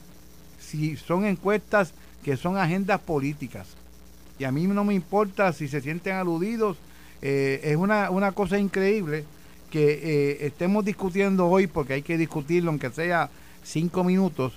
[0.58, 1.92] si son encuestas
[2.24, 3.68] que son agendas políticas.
[4.40, 6.76] Y a mí no me importa si se sienten aludidos.
[7.22, 9.24] Eh, es una, una, cosa increíble
[9.70, 13.30] que eh, estemos discutiendo hoy, porque hay que discutirlo, aunque sea
[13.62, 14.54] cinco minutos,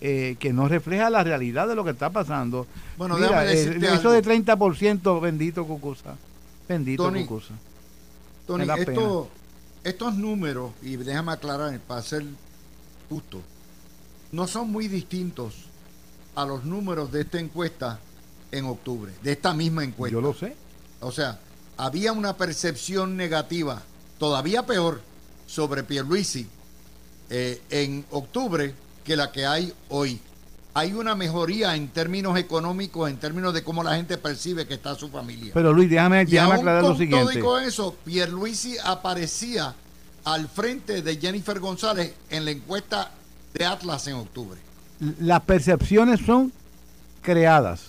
[0.00, 2.68] eh, que no refleja la realidad de lo que está pasando.
[2.96, 6.14] Bueno, Mira, eso de 30%, bendito Cucusa.
[6.68, 7.54] Bendito Tony, Cucusa.
[8.46, 8.64] Tony,
[9.84, 12.24] estos números, y déjame aclarar para ser
[13.08, 13.40] justo,
[14.32, 15.54] no son muy distintos
[16.34, 17.98] a los números de esta encuesta
[18.52, 20.12] en octubre, de esta misma encuesta.
[20.12, 20.56] Yo lo sé.
[21.00, 21.38] O sea,
[21.76, 23.82] había una percepción negativa,
[24.18, 25.00] todavía peor,
[25.46, 26.46] sobre Pierluisi
[27.30, 30.20] eh, en octubre que la que hay hoy.
[30.78, 34.94] Hay una mejoría en términos económicos, en términos de cómo la gente percibe que está
[34.94, 35.50] su familia.
[35.52, 37.18] Pero Luis, déjame, déjame aclarar lo siguiente.
[37.18, 39.74] Todo y con eso, Pierluisi aparecía
[40.22, 43.10] al frente de Jennifer González en la encuesta
[43.54, 44.60] de Atlas en octubre.
[45.18, 46.52] Las percepciones son
[47.22, 47.88] creadas.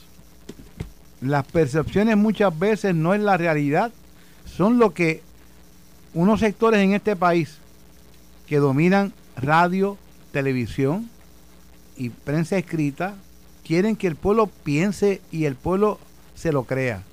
[1.22, 3.92] Las percepciones muchas veces no es la realidad,
[4.58, 5.22] son lo que
[6.16, 7.58] unos sectores en este país
[8.48, 9.96] que dominan radio,
[10.32, 11.08] televisión
[12.00, 13.14] y prensa escrita
[13.64, 16.00] quieren que el pueblo piense y el pueblo
[16.34, 17.04] se lo crea.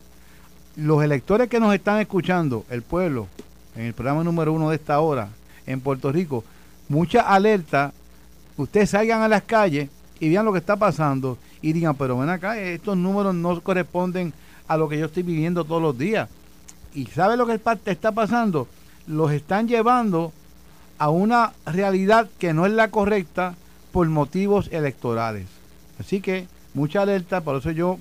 [0.76, 3.26] Los electores que nos están escuchando, el pueblo,
[3.74, 5.28] en el programa número uno de esta hora,
[5.66, 6.44] en Puerto Rico,
[6.88, 7.92] mucha alerta,
[8.56, 12.30] ustedes salgan a las calles y vean lo que está pasando y digan, pero ven
[12.30, 14.32] acá, estos números no corresponden
[14.68, 16.28] a lo que yo estoy viviendo todos los días.
[16.94, 18.68] ¿Y sabe lo que está pasando?
[19.06, 20.32] Los están llevando
[20.98, 23.56] a una realidad que no es la correcta
[23.96, 25.46] por motivos electorales.
[25.98, 27.98] Así que mucha alerta, por eso yo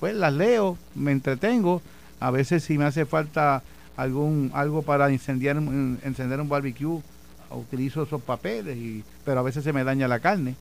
[0.00, 1.80] pues las leo, me entretengo,
[2.18, 3.62] a veces si me hace falta
[3.96, 7.00] algún algo para incendiar encender un barbecue,
[7.52, 10.56] utilizo esos papeles y pero a veces se me daña la carne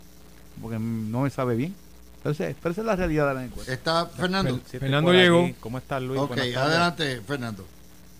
[0.61, 1.73] porque no me sabe bien.
[2.17, 3.73] Entonces, pero esa es la realidad de la encuesta.
[3.73, 4.59] Está Fernando.
[4.59, 5.49] Fernando llegó.
[5.59, 6.21] ¿Cómo estás, Luis?
[6.21, 7.65] Ok, adelante, Fernando.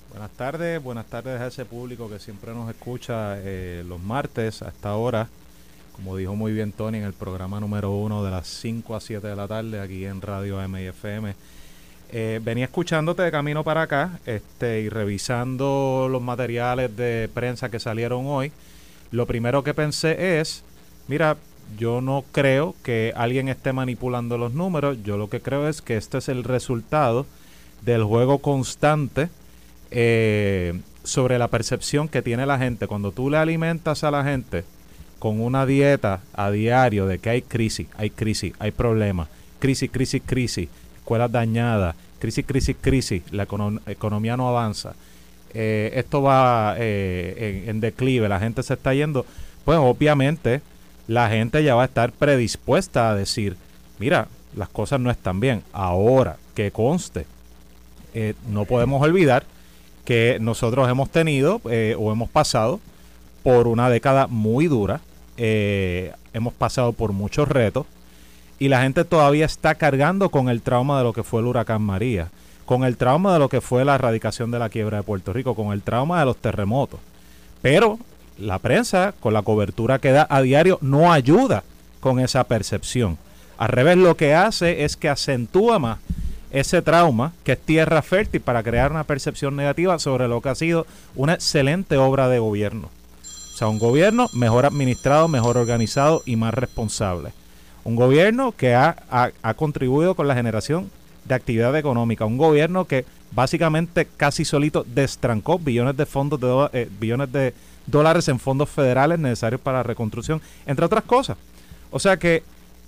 [0.09, 4.69] Buenas tardes, buenas tardes a ese público que siempre nos escucha eh, los martes a
[4.69, 5.29] esta hora,
[5.95, 9.27] como dijo muy bien Tony en el programa número uno de las 5 a 7
[9.27, 11.35] de la tarde aquí en Radio MFM.
[12.13, 17.79] Eh, venía escuchándote de camino para acá este, y revisando los materiales de prensa que
[17.79, 18.51] salieron hoy.
[19.11, 20.63] Lo primero que pensé es,
[21.07, 21.37] mira,
[21.77, 25.95] yo no creo que alguien esté manipulando los números, yo lo que creo es que
[25.95, 27.25] este es el resultado
[27.81, 29.29] del juego constante
[29.89, 32.87] eh, sobre la percepción que tiene la gente.
[32.87, 34.63] Cuando tú le alimentas a la gente
[35.21, 39.27] con una dieta a diario de que hay crisis, hay crisis, hay problemas,
[39.59, 40.67] crisis, crisis, crisis,
[40.97, 43.47] escuelas dañadas, crisis, crisis, crisis, la
[43.85, 44.95] economía no avanza,
[45.53, 49.25] eh, esto va eh, en, declive, la gente se está yendo,
[49.63, 50.61] pues obviamente
[51.07, 53.57] la gente ya va a estar predispuesta a decir,
[53.99, 55.61] mira, las cosas no están bien.
[55.71, 57.27] Ahora, que conste,
[58.15, 59.45] eh, no podemos olvidar
[60.03, 62.79] que nosotros hemos tenido eh, o hemos pasado
[63.43, 65.01] por una década muy dura,
[65.43, 67.87] eh, hemos pasado por muchos retos
[68.59, 71.81] y la gente todavía está cargando con el trauma de lo que fue el huracán
[71.81, 72.29] María,
[72.67, 75.55] con el trauma de lo que fue la erradicación de la quiebra de Puerto Rico,
[75.55, 76.99] con el trauma de los terremotos.
[77.63, 77.97] Pero
[78.37, 81.63] la prensa, con la cobertura que da a diario, no ayuda
[82.01, 83.17] con esa percepción.
[83.57, 85.97] Al revés, lo que hace es que acentúa más
[86.51, 90.55] ese trauma, que es tierra fértil para crear una percepción negativa sobre lo que ha
[90.55, 90.85] sido
[91.15, 92.89] una excelente obra de gobierno.
[93.69, 97.31] Un gobierno mejor administrado, mejor organizado y más responsable.
[97.83, 98.95] Un gobierno que ha,
[99.55, 100.89] contribuido con la generación
[101.25, 102.25] de actividad económica.
[102.25, 107.53] Un gobierno que básicamente casi solito destrancó billones de fondos de eh, billones de
[107.87, 111.37] dólares en fondos federales necesarios para la reconstrucción, entre otras cosas.
[111.91, 112.43] O sea que,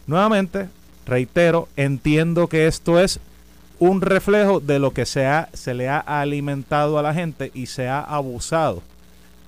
[0.08, 0.70] nuevamente,
[1.06, 3.20] reitero, entiendo que esto es
[3.80, 7.66] un reflejo de lo que se, ha, se le ha alimentado a la gente y
[7.66, 8.82] se ha abusado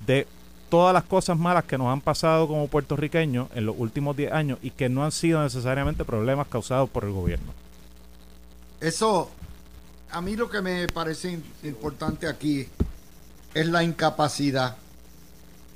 [0.05, 0.27] de
[0.75, 4.59] todas las cosas malas que nos han pasado como puertorriqueños en los últimos 10 años
[4.61, 7.53] y que no han sido necesariamente problemas causados por el gobierno.
[8.81, 9.31] Eso,
[10.11, 12.67] a mí lo que me parece importante aquí
[13.53, 14.75] es la incapacidad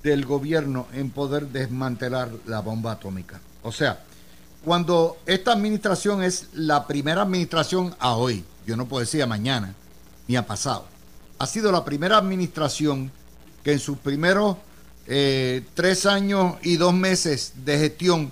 [0.04, 3.40] del gobierno en poder desmantelar la bomba atómica.
[3.64, 4.04] O sea,
[4.66, 9.76] cuando esta administración es la primera administración a hoy, yo no puedo decir a mañana
[10.28, 10.84] ni a pasado,
[11.38, 13.10] ha sido la primera administración
[13.64, 14.58] que en sus primeros
[15.10, 18.32] eh, tres años y dos meses de gestión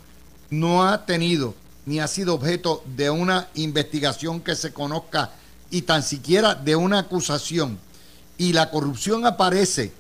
[0.52, 1.56] no ha tenido
[1.88, 5.32] ni ha sido objeto de una investigación que se conozca
[5.72, 7.80] y tan siquiera de una acusación.
[8.38, 9.92] Y la corrupción aparece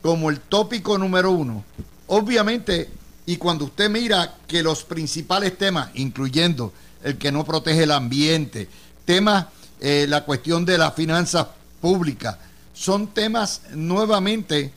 [0.00, 1.64] como el tópico número uno,
[2.06, 2.88] obviamente
[3.26, 6.72] y cuando usted mira que los principales temas, incluyendo
[7.04, 8.68] el que no protege el ambiente,
[9.04, 9.46] temas,
[9.80, 11.46] eh, la cuestión de las finanzas
[11.80, 12.36] públicas,
[12.72, 14.72] son temas nuevamente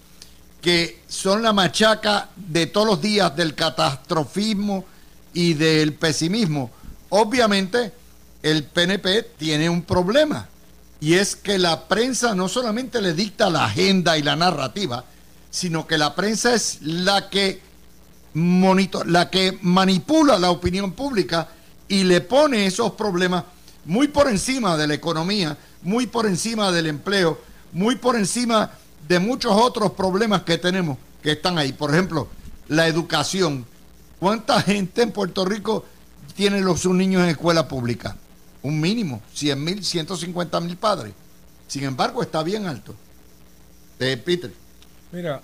[0.66, 4.84] que son la machaca de todos los días del catastrofismo
[5.32, 6.72] y del pesimismo.
[7.09, 7.93] Obviamente,
[8.41, 10.49] el PNP tiene un problema
[10.99, 15.05] y es que la prensa no solamente le dicta la agenda y la narrativa,
[15.51, 17.61] sino que la prensa es la que
[18.34, 21.47] monitor, la que manipula la opinión pública
[21.88, 23.43] y le pone esos problemas
[23.86, 27.39] muy por encima de la economía, muy por encima del empleo,
[27.72, 28.72] muy por encima
[29.08, 31.74] de muchos otros problemas que tenemos que están ahí.
[31.74, 32.28] Por ejemplo,
[32.68, 33.66] la educación.
[34.20, 35.86] ¿Cuánta gente en Puerto Rico
[36.36, 38.16] tiene los, sus niños en escuela pública?
[38.64, 41.14] Un mínimo, 100 mil, 150 mil padres.
[41.68, 42.95] Sin embargo, está bien alto.
[43.99, 44.51] Eh, Peter.
[45.12, 45.41] Mira,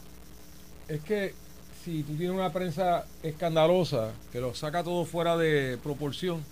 [0.88, 1.34] es que
[1.84, 6.43] si tú tienes una prensa escandalosa que lo saca todo fuera de proporción,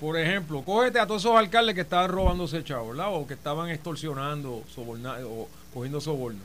[0.00, 3.14] por ejemplo, cógete a todos esos alcaldes que estaban robándose chavos, ¿verdad?
[3.14, 5.48] O que estaban extorsionando, sobornando,
[5.78, 6.40] cogiendo soborno.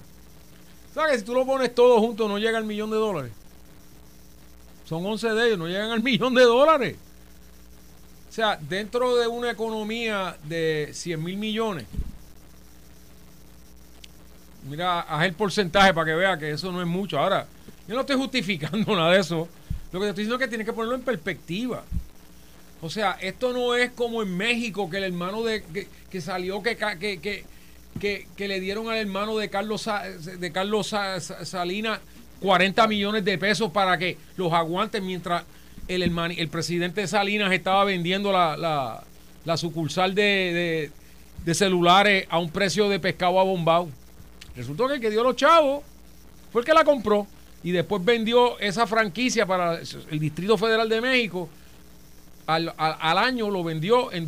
[0.93, 3.31] ¿Sabes que si tú lo pones todo junto no llega al millón de dólares?
[4.85, 6.95] Son 11 de ellos, no llegan al millón de dólares.
[8.29, 11.85] O sea, dentro de una economía de 100 mil millones,
[14.69, 17.17] mira, haz el porcentaje para que vea que eso no es mucho.
[17.17, 17.47] Ahora,
[17.87, 19.47] yo no estoy justificando nada de eso.
[19.91, 21.83] Lo que estoy diciendo es que tienes que ponerlo en perspectiva.
[22.83, 25.63] O sea, esto no es como en México que el hermano de
[26.11, 27.45] que, salió que, que,
[27.99, 29.89] que, le dieron al hermano de Carlos
[30.39, 30.93] de Carlos
[31.43, 31.99] Salinas
[32.41, 35.43] 40 millones de pesos para que los aguanten mientras
[35.87, 39.03] el, el presidente Salinas estaba vendiendo la,
[39.45, 40.91] la, sucursal de,
[41.45, 43.89] de, celulares a un precio de pescado abombado.
[44.55, 45.83] Resultó que el que dio los chavos
[46.51, 47.27] fue el que la compró
[47.63, 51.49] y después vendió esa franquicia para el Distrito Federal de México.
[52.45, 52.73] Al,
[53.17, 54.27] año lo vendió en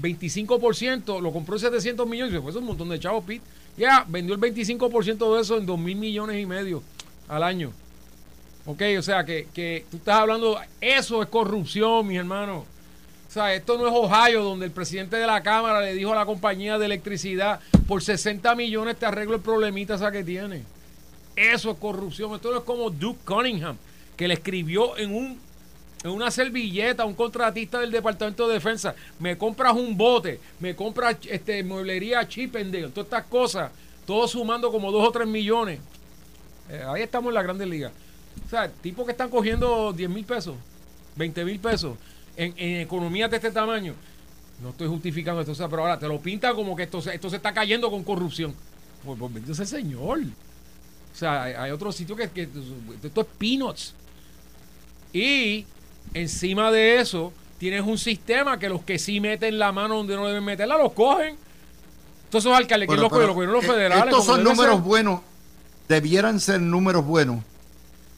[0.00, 3.44] 25%, lo compró en 700 millones, y después un montón de chavos, Pete.
[3.76, 6.82] Ya, vendió el 25% de eso en 2 mil millones y medio
[7.28, 7.72] al año.
[8.66, 12.64] Ok, o sea que, que tú estás hablando, eso es corrupción, mis hermanos.
[13.28, 16.14] O sea, esto no es Ohio, donde el presidente de la Cámara le dijo a
[16.14, 20.62] la compañía de electricidad, por 60 millones te arreglo el problemita esa que tiene.
[21.34, 22.32] Eso es corrupción.
[22.34, 23.76] Esto no es como Duke Cunningham,
[24.16, 25.40] que le escribió en un
[26.10, 28.94] una servilleta un contratista del Departamento de Defensa.
[29.18, 33.70] Me compras un bote, me compras este, mueblería Chippendale, todas estas cosas,
[34.06, 35.80] todo sumando como dos o tres millones.
[36.68, 37.92] Eh, ahí estamos en la Grandes Ligas.
[38.46, 40.56] O sea, tipos que están cogiendo 10 mil pesos,
[41.16, 41.96] 20 mil pesos
[42.36, 43.94] en, economías de este tamaño.
[44.62, 47.52] No estoy justificando esto, pero ahora te lo pinta como que esto, esto se está
[47.54, 48.54] cayendo con corrupción.
[49.04, 50.20] Pues, pues ese señor.
[50.20, 52.48] O sea, hay, hay otros sitios que, que
[53.02, 53.94] esto es peanuts.
[55.12, 55.64] Y
[56.12, 60.26] encima de eso, tienes un sistema que los que sí meten la mano donde no
[60.26, 61.36] deben meterla, los cogen.
[62.30, 64.04] Todos esos alcaldes, que Bueno, los cogen, pero, los gobiernos federales.
[64.06, 64.84] Estos son números ser.
[64.84, 65.20] buenos.
[65.88, 67.40] Debieran ser números buenos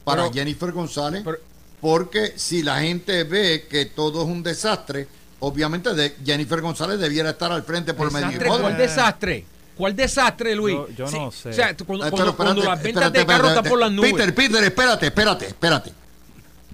[0.03, 1.21] para Pero- Jennifer González.
[1.23, 1.37] pero-
[1.81, 5.07] porque si la gente ve que todo es un desastre,
[5.39, 9.45] obviamente de Jennifer González debiera estar al frente por medio Desastre, y ¿Cuál desastre?
[9.77, 10.75] ¿Cuál desastre, Luis?
[10.75, 11.49] Yo- yo no sé.
[11.49, 13.79] O sea, cuando, Eh, cuando- pero cuando espérate, las ventas espérate, de carros están por
[13.79, 14.11] las nubes.
[14.13, 15.93] Peter, Peter, espérate, espérate, espérate.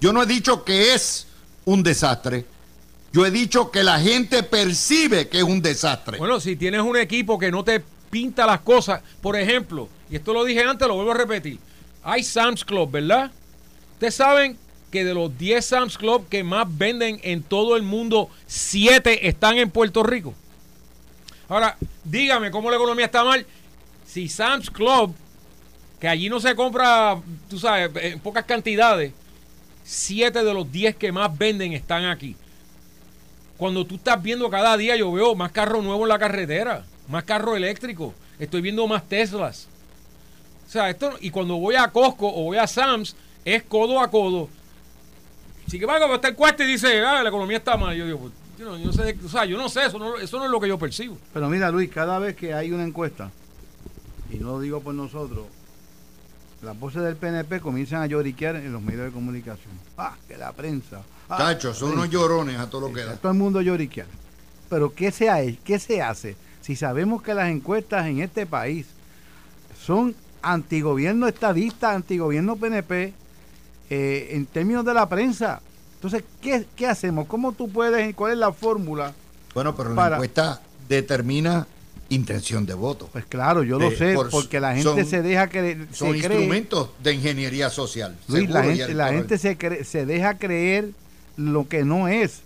[0.03, 1.27] Yo no he dicho que es
[1.63, 2.43] un desastre.
[3.13, 6.17] Yo he dicho que la gente percibe que es un desastre.
[6.17, 10.33] Bueno, si tienes un equipo que no te pinta las cosas, por ejemplo, y esto
[10.33, 11.57] lo dije antes, lo vuelvo a repetir,
[12.03, 13.31] hay Sam's Club, ¿verdad?
[13.93, 14.57] Ustedes saben
[14.91, 19.57] que de los 10 Sam's Club que más venden en todo el mundo, 7 están
[19.57, 20.33] en Puerto Rico.
[21.47, 23.45] Ahora, dígame cómo la economía está mal.
[24.05, 25.15] Si Sam's Club,
[25.97, 29.13] que allí no se compra, tú sabes, en pocas cantidades,
[29.83, 32.35] 7 de los 10 que más venden están aquí
[33.63, 37.23] cuando tú estás viendo cada día, yo veo más carros nuevos en la carretera, más
[37.23, 39.69] carros eléctricos, estoy viendo más Teslas.
[40.67, 43.15] O sea, esto, y cuando voy a Costco o voy a Sam's,
[43.45, 44.49] es codo a codo.
[45.67, 47.95] Si que va está el cuarto y dice, ah, la economía está mal.
[47.95, 50.39] Yo digo, pues, yo no, yo no sé, o sea, yo no sé, eso eso
[50.39, 51.17] no es lo que yo percibo.
[51.33, 53.31] Pero mira, Luis, cada vez que hay una encuesta,
[54.29, 55.45] y no lo digo por nosotros,
[56.63, 59.73] las voces del PNP comienzan a lloriquear en los medios de comunicación.
[59.97, 61.01] Ah, que la prensa.
[61.29, 63.15] Ah, Chachos, son unos llorones a todo lo que da.
[63.17, 64.07] Todo el mundo lloriquear.
[64.69, 68.87] Pero ¿qué se, ha, ¿qué se hace si sabemos que las encuestas en este país
[69.79, 73.13] son antigobierno estadista, antigobierno PNP,
[73.89, 75.61] eh, en términos de la prensa?
[75.95, 77.27] Entonces, ¿qué, qué hacemos?
[77.27, 79.13] ¿Cómo tú puedes, cuál es la fórmula?
[79.53, 81.67] Bueno, pero la encuesta determina
[82.09, 83.09] intención de voto.
[83.11, 86.19] Pues claro, yo lo sé, por- porque la gente son- se deja que Son se
[86.21, 88.15] cree, instrumentos de ingeniería social.
[88.27, 90.89] Luis, la gente, el- la gente se, cree- se deja creer
[91.37, 92.41] lo que no es.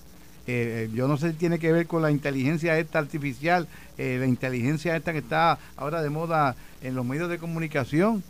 [0.50, 4.16] Eh, eh, yo no sé si tiene que ver con la inteligencia esta artificial, eh,
[4.20, 8.24] la inteligencia esta que está ahora de moda en los medios de comunicación,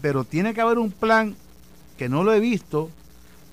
[0.00, 1.36] pero tiene que haber un plan
[1.98, 2.88] que no lo he visto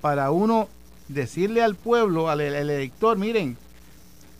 [0.00, 0.68] para uno
[1.08, 3.58] decirle al pueblo, al, al elector, miren,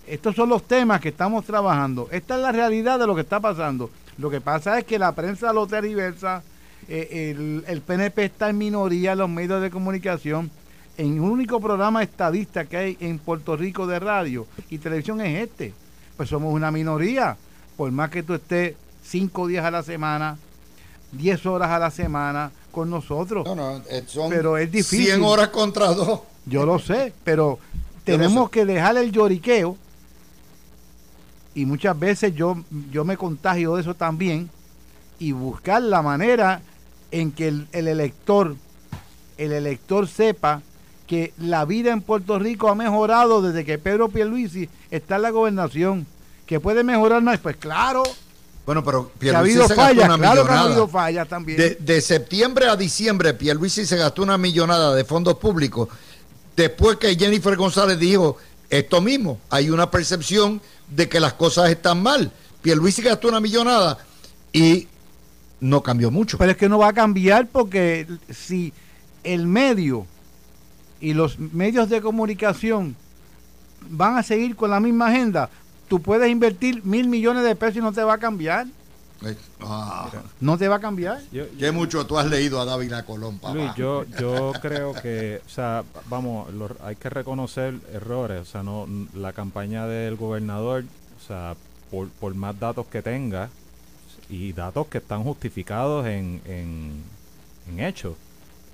[0.07, 2.09] estos son los temas que estamos trabajando.
[2.11, 3.91] Esta es la realidad de lo que está pasando.
[4.19, 6.43] Lo que pasa es que la prensa lo tergiversa,
[6.89, 10.51] eh, el, el PNP está en minoría en los medios de comunicación.
[10.97, 15.43] En un único programa estadista que hay en Puerto Rico de radio y televisión es
[15.43, 15.75] este.
[16.17, 17.37] Pues somos una minoría.
[17.77, 20.39] Por más que tú estés cinco días a la semana,
[21.13, 23.45] diez horas a la semana con nosotros.
[23.45, 25.07] No, no, eh, son Pero es difícil.
[25.07, 26.21] 100 horas contra dos.
[26.47, 27.59] Yo lo sé, pero
[28.05, 28.51] tenemos sé.
[28.53, 29.77] que dejar el lloriqueo
[31.57, 34.49] y muchas veces yo, yo me contagio de eso también
[35.19, 36.61] y buscar la manera
[37.11, 38.55] en que el, el elector,
[39.39, 40.61] el elector sepa
[41.09, 45.31] que la vida en Puerto Rico ha mejorado desde que Pedro Pierluisi está en la
[45.31, 46.07] gobernación.
[46.47, 48.03] Que puede mejorar más, pues claro,
[48.67, 50.65] Bueno, pero que ha Pierluisi habido se gastó una claro que ha millonada.
[50.67, 51.59] habido fallas también.
[51.59, 55.89] De, de septiembre a diciembre, Pierluisi se gastó una millonada de fondos públicos.
[56.55, 58.37] Después que Jennifer González dijo
[58.71, 62.33] esto mismo, hay una percepción de que las cosas están mal.
[62.63, 63.99] Pierluisi gastó una millonada
[64.53, 64.89] y
[65.61, 66.39] no cambió mucho.
[66.39, 68.73] Pero es que no va a cambiar porque si
[69.25, 70.07] el medio
[71.01, 72.97] y los medios de comunicación
[73.89, 75.51] van a seguir con la misma agenda,
[75.89, 78.67] tú puedes invertir mil millones de pesos y no te va a cambiar.
[79.25, 80.11] Eh, ah,
[80.41, 81.21] No te va a cambiar.
[81.33, 83.55] Yo- qué mucho tú has leído a Dávila Colón, papá.
[83.55, 88.63] Luis, yo, yo creo que, o sea, vamos, lo- hay que reconocer errores, o sea,
[88.63, 90.85] no la campaña del gobernador,
[91.23, 91.55] o sea,
[91.91, 93.49] por, por más datos que tenga
[94.29, 97.03] y datos que están justificados en, en,
[97.69, 98.17] en hechos,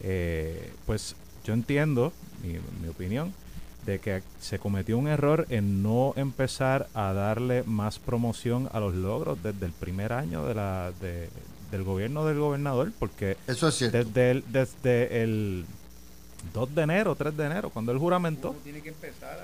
[0.00, 1.14] eh, pues
[1.44, 2.12] yo entiendo,
[2.42, 3.32] mi, mi opinión,
[3.86, 8.94] de que se cometió un error en no empezar a darle más promoción a los
[8.94, 11.28] logros desde el primer año de la, de-
[11.70, 13.96] del gobierno del gobernador, porque Eso es cierto.
[13.98, 15.64] desde el, desde el
[16.52, 18.54] 2 de enero, 3 de enero, cuando él juramentó.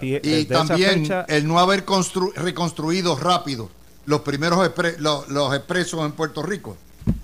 [0.01, 3.71] Y, también fecha- el no haber constru- reconstruido rápido
[4.07, 6.77] los primeros expre- lo- los expresos en Puerto Rico,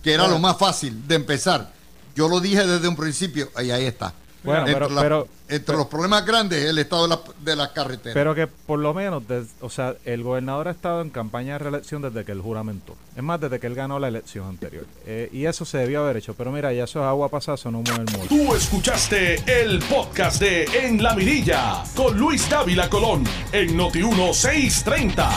[0.03, 1.73] que era lo más fácil de empezar.
[2.17, 4.13] Yo lo dije desde un principio, y ahí está.
[4.45, 7.57] Bueno, entre pero- la- pero- entre pero- los problemas grandes, el estado de, la- de
[7.57, 8.15] las carreteras.
[8.15, 11.59] pero que por lo menos, des- o sea, el gobernador ha estado en campaña de
[11.61, 12.95] reelección desde que él juramentó.
[13.17, 14.85] Es más, desde que él ganó la elección anterior.
[15.07, 16.35] Eh, y eso se debió haber hecho.
[16.35, 18.29] Pero mira, ya eso es agua pasada, no mueve el molde.
[18.29, 25.31] Tú escuchaste el podcast de En la Mirilla con Luis Dávila Colón en Noti 1630.